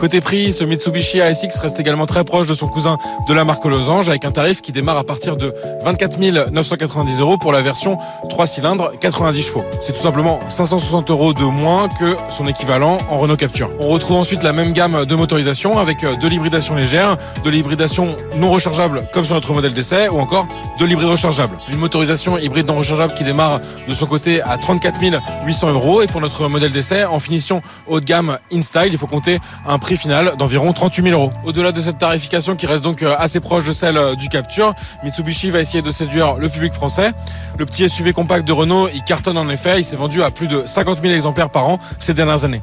Côté 0.09 0.23
prix, 0.23 0.55
ce 0.55 0.65
Mitsubishi 0.65 1.21
ASX 1.21 1.59
reste 1.59 1.79
également 1.81 2.07
très 2.07 2.25
proche 2.25 2.47
de 2.47 2.55
son 2.55 2.67
cousin 2.67 2.97
de 3.29 3.35
la 3.35 3.45
marque 3.45 3.67
Losange 3.67 4.09
avec 4.09 4.25
un 4.25 4.31
tarif 4.31 4.63
qui 4.63 4.73
démarre 4.73 4.97
à 4.97 5.05
partir 5.05 5.37
de 5.37 5.53
24 5.83 6.51
990 6.51 7.21
euros 7.21 7.37
pour 7.37 7.53
la 7.53 7.61
version 7.61 7.99
3 8.31 8.47
cylindres 8.47 8.91
90 8.99 9.43
chevaux. 9.43 9.65
C'est 9.83 9.93
tout 9.93 10.01
simplement 10.01 10.41
560 10.49 11.11
euros 11.11 11.35
de 11.35 11.45
moins 11.45 11.91
que 11.91 12.17
son 12.31 12.49
équivalent 12.49 12.97
en 13.11 13.19
Renault 13.19 13.37
Capture. 13.37 13.69
On 13.81 13.89
retrouve 13.89 14.17
ensuite 14.17 14.43
la 14.43 14.55
même 14.55 14.73
gamme 14.73 15.05
de 15.05 15.15
motorisation 15.15 15.77
avec 15.77 16.01
de 16.01 16.27
l'hybridation 16.27 16.75
légère, 16.75 17.19
de 17.45 17.51
l'hybridation 17.51 18.17
non 18.35 18.51
rechargeable 18.51 19.07
comme 19.13 19.27
sur 19.27 19.35
notre 19.35 19.53
modèle 19.53 19.75
d'essai 19.75 20.09
ou 20.09 20.21
encore 20.21 20.47
de 20.81 20.87
l'hybride 20.87 21.11
rechargeable. 21.11 21.59
Une 21.69 21.77
motorisation 21.77 22.39
hybride 22.39 22.67
non 22.67 22.77
rechargeable 22.77 23.13
qui 23.13 23.25
démarre 23.25 23.61
de 23.87 23.93
son 23.93 24.07
côté 24.07 24.41
à 24.41 24.57
34 24.57 25.01
800 25.45 25.73
euros 25.73 26.01
et 26.01 26.07
pour 26.07 26.23
notre 26.23 26.49
modèle 26.49 26.73
d'essai 26.73 27.05
en 27.05 27.21
finition 27.21 27.61
haut 27.87 28.01
de 28.01 28.07
gamme 28.07 28.39
InStyle, 28.51 28.89
il 28.91 28.97
faut 28.97 29.07
compter 29.07 29.39
un 29.67 29.79
prix 29.79 29.98
final 29.99 30.37
d'environ 30.39 30.73
38 30.73 31.03
000 31.11 31.21
euros. 31.21 31.33
Au-delà 31.45 31.73
de 31.73 31.83
cette 31.83 31.99
tarification 31.99 32.57
qui 32.57 32.67
reste 32.67 32.83
donc 32.83 33.03
euh, 33.03 33.15
assez 33.19 33.41
proche 33.41 33.65
de 33.67 33.73
celle 33.73 33.99
euh, 33.99 34.15
du 34.15 34.29
Capture, 34.29 34.73
Mitsubishi 35.05 35.51
va 35.51 35.61
essayer 35.61 35.83
de 35.83 35.91
séduire 35.91 36.37
le 36.37 36.49
public 36.49 36.73
français. 36.73 37.13
Le 37.59 37.67
petit 37.67 37.89
SUV 37.89 38.13
compact 38.13 38.47
de 38.47 38.53
Renault, 38.53 38.89
il 38.95 39.03
cartonne 39.03 39.37
en 39.37 39.49
effet, 39.51 39.79
il 39.79 39.85
s'est 39.85 39.97
vendu 39.97 40.23
à 40.23 40.31
plus 40.31 40.49
de 40.49 40.63
50 40.65 41.03
000 41.03 41.13
exemplaires 41.13 41.51
par 41.51 41.67
an 41.67 41.79
ces 41.99 42.15
dernières 42.15 42.45
années. 42.45 42.63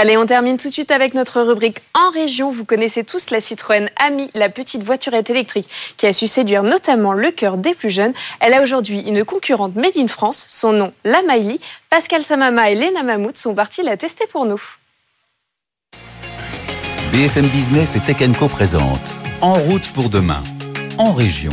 Allez, 0.00 0.16
on 0.16 0.24
termine 0.24 0.56
tout 0.56 0.68
de 0.68 0.72
suite 0.72 0.92
avec 0.92 1.12
notre 1.12 1.42
rubrique 1.42 1.76
En 1.92 2.08
région. 2.08 2.50
Vous 2.50 2.64
connaissez 2.64 3.04
tous 3.04 3.28
la 3.28 3.38
Citroën 3.38 3.90
Ami, 4.02 4.30
la 4.32 4.48
petite 4.48 4.82
voiturette 4.82 5.28
électrique 5.28 5.68
qui 5.98 6.06
a 6.06 6.14
su 6.14 6.26
séduire 6.26 6.62
notamment 6.62 7.12
le 7.12 7.30
cœur 7.30 7.58
des 7.58 7.74
plus 7.74 7.90
jeunes. 7.90 8.14
Elle 8.40 8.54
a 8.54 8.62
aujourd'hui 8.62 9.00
une 9.00 9.26
concurrente 9.26 9.74
Made 9.74 9.98
in 9.98 10.08
France. 10.08 10.46
Son 10.48 10.72
nom, 10.72 10.94
la 11.04 11.20
Miley. 11.28 11.58
Pascal 11.90 12.22
Samama 12.22 12.70
et 12.70 12.76
Lena 12.76 13.02
Mamoud 13.02 13.36
sont 13.36 13.54
partis 13.54 13.82
la 13.82 13.98
tester 13.98 14.24
pour 14.26 14.46
nous. 14.46 14.62
BFM 17.12 17.46
Business 17.48 17.96
et 17.96 18.00
Tech 18.00 18.26
Co 18.38 18.48
En 19.42 19.52
route 19.52 19.92
pour 19.92 20.08
demain, 20.08 20.42
en 20.96 21.12
région. 21.12 21.52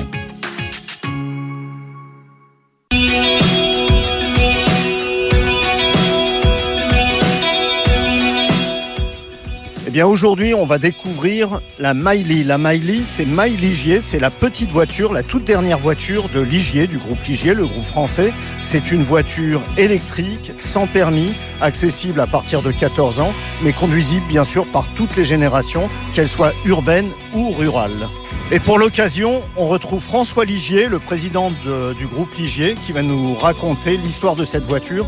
Aujourd'hui, 10.06 10.54
on 10.54 10.66
va 10.66 10.78
découvrir 10.80 11.62
la 11.80 11.94
Miley. 11.94 12.44
La 12.44 12.58
Miley, 12.58 13.00
c'est 13.04 13.26
My 13.26 13.50
Ligier, 13.56 14.02
c'est 14.02 14.20
la 14.20 14.30
petite 14.30 14.70
voiture, 14.70 15.14
la 15.14 15.24
toute 15.24 15.46
dernière 15.46 15.80
voiture 15.80 16.28
de 16.30 16.42
Ligier, 16.42 16.88
du 16.88 16.98
groupe 16.98 17.24
Ligier, 17.24 17.54
le 17.54 17.66
groupe 17.66 17.86
français. 17.86 18.34
C'est 18.62 18.92
une 18.92 19.02
voiture 19.04 19.62
électrique, 19.78 20.52
sans 20.60 20.88
permis, 20.88 21.32
accessible 21.62 22.20
à 22.20 22.28
partir 22.28 22.62
de 22.62 22.72
14 22.72 23.22
ans, 23.22 23.34
mais 23.64 23.72
conduisible 23.72 24.26
bien 24.28 24.44
sûr 24.44 24.68
par 24.68 24.88
toutes 24.94 25.16
les 25.16 25.26
générations, 25.26 25.90
qu'elles 26.14 26.30
soient 26.30 26.54
urbaines 26.66 27.10
ou 27.34 27.52
rurales. 27.52 28.08
Et 28.52 28.60
pour 28.60 28.80
l'occasion, 28.80 29.42
on 29.56 29.68
retrouve 29.68 30.02
François 30.04 30.46
Ligier, 30.46 30.88
le 30.88 31.00
président 31.00 31.48
de- 31.66 31.94
du 31.94 32.08
groupe 32.08 32.34
Ligier, 32.36 32.76
qui 32.86 32.92
va 32.92 33.02
nous 33.04 33.36
raconter 33.36 33.98
l'histoire 33.98 34.36
de 34.36 34.46
cette 34.46 34.66
voiture. 34.66 35.06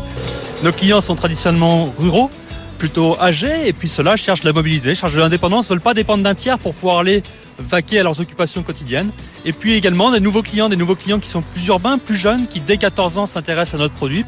Nos 0.62 0.72
clients 0.72 1.00
sont 1.00 1.14
traditionnellement 1.14 1.92
ruraux, 1.98 2.28
plutôt 2.80 3.20
âgés, 3.20 3.68
et 3.68 3.74
puis 3.74 3.90
ceux-là 3.90 4.16
cherchent 4.16 4.42
la 4.42 4.54
mobilité, 4.54 4.94
cherchent 4.94 5.14
de 5.14 5.20
l'indépendance, 5.20 5.68
ne 5.68 5.74
veulent 5.74 5.82
pas 5.82 5.92
dépendre 5.92 6.24
d'un 6.24 6.34
tiers 6.34 6.58
pour 6.58 6.72
pouvoir 6.72 7.00
aller 7.00 7.22
vaquer 7.58 8.00
à 8.00 8.02
leurs 8.02 8.18
occupations 8.20 8.62
quotidiennes. 8.62 9.10
Et 9.44 9.52
puis 9.52 9.74
également 9.74 10.10
des 10.10 10.18
nouveaux 10.18 10.40
clients, 10.40 10.70
des 10.70 10.78
nouveaux 10.78 10.94
clients 10.94 11.18
qui 11.18 11.28
sont 11.28 11.42
plus 11.42 11.66
urbains, 11.66 11.98
plus 11.98 12.16
jeunes, 12.16 12.46
qui 12.46 12.58
dès 12.58 12.78
14 12.78 13.18
ans 13.18 13.26
s'intéressent 13.26 13.74
à 13.74 13.82
notre 13.82 13.92
produit. 13.92 14.24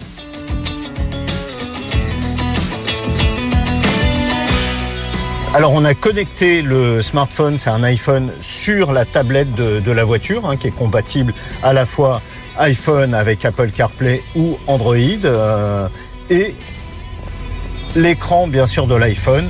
Alors 5.55 5.73
on 5.73 5.87
a 5.87 5.95
connecté 5.95 6.61
le 6.61 7.01
smartphone, 7.01 7.57
c'est 7.57 7.71
un 7.71 7.83
iPhone, 7.83 8.33
sur 8.43 8.93
la 8.93 9.07
tablette 9.07 9.55
de, 9.55 9.81
de 9.81 9.93
la 9.93 10.05
voiture, 10.05 10.47
hein, 10.47 10.59
qui 10.59 10.67
est 10.69 10.77
compatible 10.77 11.33
à 11.63 11.73
la 11.73 11.87
fois 11.87 12.21
iPhone 12.59 13.15
avec 13.15 13.47
Apple 13.47 13.71
CarPlay 13.71 14.23
ou 14.37 14.59
Android. 14.67 14.95
euh, 15.25 15.89
et 16.29 16.55
l'écran, 17.97 18.47
bien 18.47 18.67
sûr, 18.67 18.87
de 18.87 18.95
l'iPhone 18.95 19.49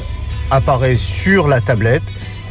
apparaît 0.51 0.95
sur 0.95 1.49
la 1.49 1.61
tablette. 1.61 2.03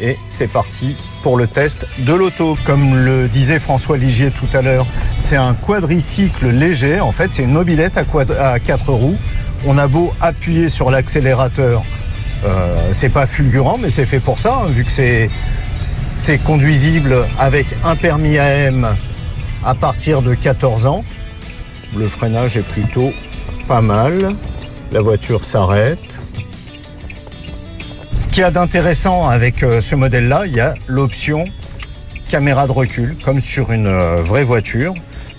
Et 0.02 0.18
c'est 0.30 0.48
parti 0.48 0.96
pour 1.22 1.38
le 1.38 1.46
test 1.46 1.86
de 2.00 2.14
l'auto. 2.14 2.58
Comme 2.66 3.06
le 3.06 3.28
disait 3.28 3.60
François 3.60 3.98
Ligier 3.98 4.32
tout 4.32 4.58
à 4.58 4.62
l'heure, 4.62 4.88
c'est 5.20 5.36
un 5.36 5.54
quadricycle 5.54 6.50
léger. 6.50 7.00
En 7.00 7.12
fait, 7.12 7.30
c'est 7.32 7.44
une 7.44 7.52
mobilette 7.52 7.98
à, 7.98 8.60
quatre 8.60 8.92
roues. 8.92 9.18
On 9.66 9.78
a 9.78 9.88
beau 9.88 10.12
appuyer 10.20 10.70
sur 10.70 10.90
l'accélérateur, 10.90 11.84
euh, 12.46 12.90
c'est 12.94 13.14
pas 13.14 13.28
fulgurant, 13.28 13.78
mais 13.80 13.92
c'est 13.92 14.08
fait 14.08 14.20
pour 14.20 14.40
ça, 14.40 14.64
hein, 14.64 14.70
vu 14.70 14.84
que 14.84 14.92
c'est 14.92 15.30
c'est 15.76 16.40
conduisible 16.40 17.16
avec 17.40 17.68
un 17.84 17.96
permis 17.96 18.40
AM 18.40 18.88
à 19.64 19.76
partir 19.76 20.24
de 20.24 20.34
14 20.34 20.88
ans. 20.88 21.06
Le 21.96 22.08
freinage 22.08 22.58
est 22.58 22.68
plutôt 22.68 23.12
pas 23.68 23.82
mal. 23.82 24.36
La 24.92 25.02
voiture 25.02 25.46
s'arrête. 25.46 26.20
Ce 28.18 28.28
qu'il 28.28 28.40
y 28.40 28.44
a 28.44 28.52
d'intéressant 28.52 29.28
avec 29.28 29.64
euh, 29.64 29.80
ce 29.80 29.96
modèle-là, 29.96 30.44
il 30.46 30.54
y 30.54 30.60
a 30.60 30.74
l'option 30.88 31.46
caméra 32.30 32.68
de 32.68 32.72
recul, 32.72 33.18
comme 33.24 33.42
sur 33.42 33.72
une 33.72 33.88
euh, 33.88 34.16
vraie 34.18 34.44
voiture. 34.44 34.94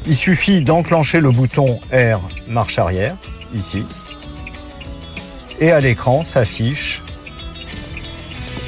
Il 0.07 0.17
suffit 0.17 0.63
d'enclencher 0.63 1.21
le 1.21 1.31
bouton 1.31 1.81
R 1.93 2.21
marche 2.49 2.79
arrière, 2.79 3.17
ici, 3.55 3.85
et 5.61 5.71
à 5.71 5.81
l'écran 5.81 6.23
s'affiche 6.23 7.03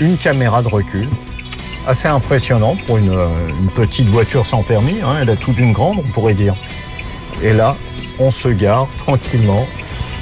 une 0.00 0.16
caméra 0.16 0.62
de 0.62 0.68
recul. 0.68 1.08
Assez 1.86 2.08
impressionnant 2.08 2.76
pour 2.86 2.98
une, 2.98 3.10
euh, 3.10 3.28
petite 3.74 4.08
voiture 4.08 4.46
sans 4.46 4.62
permis. 4.62 5.00
hein. 5.02 5.16
Elle 5.20 5.30
a 5.30 5.36
toute 5.36 5.58
une 5.58 5.72
grande, 5.72 5.98
on 5.98 6.08
pourrait 6.08 6.34
dire. 6.34 6.54
Et 7.42 7.52
là, 7.52 7.76
on 8.18 8.30
se 8.30 8.48
gare 8.48 8.86
tranquillement. 8.98 9.66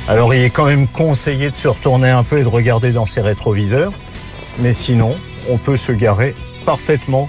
Alors, 0.09 0.35
il 0.35 0.43
est 0.43 0.51
quand 0.51 0.67
même 0.67 0.88
conseillé 0.88 1.51
de 1.51 1.57
se 1.57 1.69
retourner 1.69 2.11
un 2.11 2.25
peu 2.25 2.38
et 2.38 2.43
de 2.43 2.49
regarder 2.49 2.91
dans 2.91 3.07
ses 3.07 3.21
rétroviseurs. 3.21 3.93
Mais 4.59 4.73
sinon, 4.73 5.15
on 5.49 5.57
peut 5.59 5.77
se 5.77 5.93
garer 5.93 6.35
parfaitement 6.67 7.29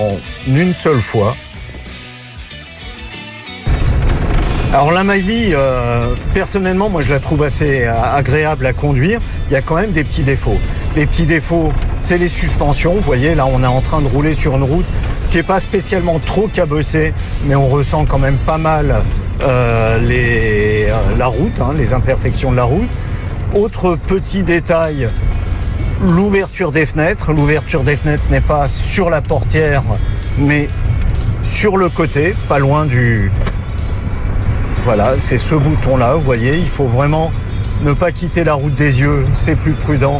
en 0.00 0.10
une 0.46 0.74
seule 0.74 1.00
fois. 1.00 1.36
Alors 4.72 4.92
la 4.92 5.02
Miley, 5.02 5.52
euh, 5.54 6.14
personnellement, 6.34 6.90
moi 6.90 7.00
je 7.00 7.10
la 7.10 7.20
trouve 7.20 7.42
assez 7.42 7.84
euh, 7.84 7.92
agréable 8.02 8.66
à 8.66 8.74
conduire. 8.74 9.18
Il 9.48 9.54
y 9.54 9.56
a 9.56 9.62
quand 9.62 9.76
même 9.76 9.92
des 9.92 10.04
petits 10.04 10.24
défauts. 10.24 10.58
Les 10.94 11.06
petits 11.06 11.24
défauts, 11.24 11.72
c'est 12.00 12.18
les 12.18 12.28
suspensions. 12.28 12.94
Vous 12.96 13.00
voyez, 13.00 13.34
là 13.34 13.46
on 13.46 13.62
est 13.62 13.66
en 13.66 13.80
train 13.80 14.02
de 14.02 14.06
rouler 14.06 14.34
sur 14.34 14.56
une 14.56 14.64
route 14.64 14.84
qui 15.30 15.36
n'est 15.36 15.42
pas 15.42 15.60
spécialement 15.60 16.18
trop 16.18 16.48
cabossée, 16.48 17.12
mais 17.44 17.54
on 17.54 17.68
ressent 17.68 18.04
quand 18.06 18.18
même 18.18 18.38
pas 18.38 18.58
mal 18.58 19.02
euh, 19.42 20.90
la 21.16 21.26
route, 21.26 21.60
hein, 21.60 21.74
les 21.76 21.92
imperfections 21.92 22.50
de 22.50 22.56
la 22.56 22.64
route. 22.64 22.88
Autre 23.54 23.96
petit 24.06 24.42
détail, 24.42 25.08
l'ouverture 26.02 26.72
des 26.72 26.86
fenêtres. 26.86 27.32
L'ouverture 27.32 27.82
des 27.82 27.96
fenêtres 27.96 28.24
n'est 28.30 28.40
pas 28.40 28.68
sur 28.68 29.10
la 29.10 29.20
portière, 29.20 29.82
mais 30.38 30.68
sur 31.42 31.76
le 31.76 31.88
côté, 31.88 32.34
pas 32.48 32.58
loin 32.58 32.84
du, 32.84 33.30
voilà, 34.84 35.18
c'est 35.18 35.38
ce 35.38 35.54
bouton-là, 35.54 36.14
vous 36.14 36.22
voyez, 36.22 36.56
il 36.56 36.68
faut 36.68 36.86
vraiment 36.86 37.30
ne 37.82 37.92
pas 37.92 38.12
quitter 38.12 38.44
la 38.44 38.54
route 38.54 38.74
des 38.74 39.00
yeux, 39.00 39.24
c'est 39.34 39.54
plus 39.54 39.74
prudent. 39.74 40.18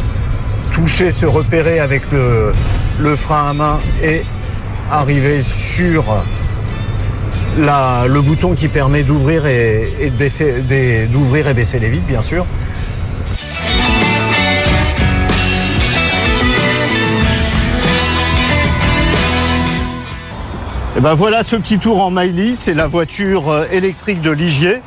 Toucher, 0.73 1.11
se 1.11 1.25
repérer 1.25 1.79
avec 1.79 2.03
le, 2.11 2.51
le 2.99 3.15
frein 3.15 3.49
à 3.49 3.53
main 3.53 3.79
et 4.03 4.23
arriver 4.91 5.41
sur 5.41 6.03
le 7.57 8.19
bouton 8.21 8.53
qui 8.53 8.67
permet 8.67 9.03
d'ouvrir 9.03 9.45
et, 9.45 10.11
baisser, 10.17 10.63
d'ouvrir 11.11 11.47
et 11.47 11.53
baisser 11.53 11.79
les 11.79 11.89
vitres, 11.89 12.07
bien 12.07 12.21
sûr. 12.21 12.45
Et 20.97 21.01
ben 21.01 21.13
voilà 21.13 21.43
ce 21.43 21.55
petit 21.55 21.79
tour 21.79 22.03
en 22.03 22.11
Miley, 22.11 22.55
c'est 22.55 22.73
la 22.73 22.87
voiture 22.87 23.49
euh, 23.49 23.65
électrique 23.71 24.21
de 24.21 24.31
Ligier. 24.31 24.81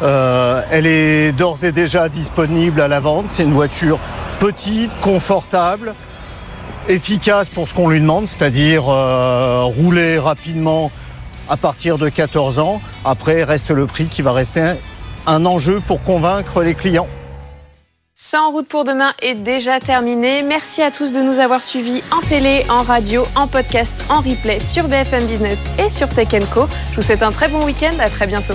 Euh, 0.00 0.62
elle 0.70 0.86
est 0.86 1.32
d'ores 1.32 1.62
et 1.62 1.72
déjà 1.72 2.08
disponible 2.08 2.80
à 2.80 2.88
la 2.88 3.00
vente. 3.00 3.26
C'est 3.30 3.42
une 3.42 3.52
voiture 3.52 3.98
petite, 4.40 4.90
confortable, 5.02 5.92
efficace 6.88 7.48
pour 7.48 7.68
ce 7.68 7.74
qu'on 7.74 7.88
lui 7.88 8.00
demande, 8.00 8.26
c'est-à-dire 8.26 8.88
euh, 8.88 9.62
rouler 9.64 10.18
rapidement 10.18 10.90
à 11.48 11.56
partir 11.56 11.98
de 11.98 12.08
14 12.08 12.58
ans. 12.58 12.80
Après, 13.04 13.44
reste 13.44 13.70
le 13.70 13.86
prix 13.86 14.06
qui 14.06 14.22
va 14.22 14.32
rester 14.32 14.74
un 15.26 15.46
enjeu 15.46 15.80
pour 15.86 16.02
convaincre 16.02 16.62
les 16.62 16.74
clients. 16.74 17.08
Ça 18.20 18.42
en 18.42 18.50
route 18.50 18.66
pour 18.66 18.82
demain 18.82 19.12
est 19.22 19.36
déjà 19.36 19.78
terminé. 19.78 20.42
Merci 20.42 20.82
à 20.82 20.90
tous 20.90 21.14
de 21.14 21.20
nous 21.20 21.38
avoir 21.38 21.62
suivis 21.62 22.02
en 22.10 22.20
télé, 22.26 22.64
en 22.68 22.82
radio, 22.82 23.24
en 23.36 23.46
podcast, 23.46 23.94
en 24.10 24.16
replay 24.16 24.58
sur 24.58 24.88
BFM 24.88 25.24
Business 25.26 25.60
et 25.78 25.88
sur 25.88 26.08
Tech 26.08 26.28
Co. 26.52 26.66
Je 26.90 26.96
vous 26.96 27.02
souhaite 27.02 27.22
un 27.22 27.30
très 27.30 27.46
bon 27.46 27.64
week-end. 27.64 27.92
À 28.00 28.10
très 28.10 28.26
bientôt. 28.26 28.54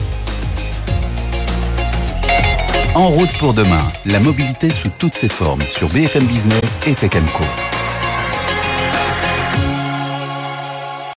En 2.93 3.08
route 3.08 3.36
pour 3.38 3.54
demain, 3.54 3.88
la 4.06 4.19
mobilité 4.19 4.69
sous 4.69 4.89
toutes 5.00 5.15
ses 5.15 5.30
formes 5.30 5.63
sur 5.69 5.88
BFM 5.89 6.26
Business 6.26 6.82
et 6.86 6.93
Tech 6.93 7.13
Co. 7.34 7.43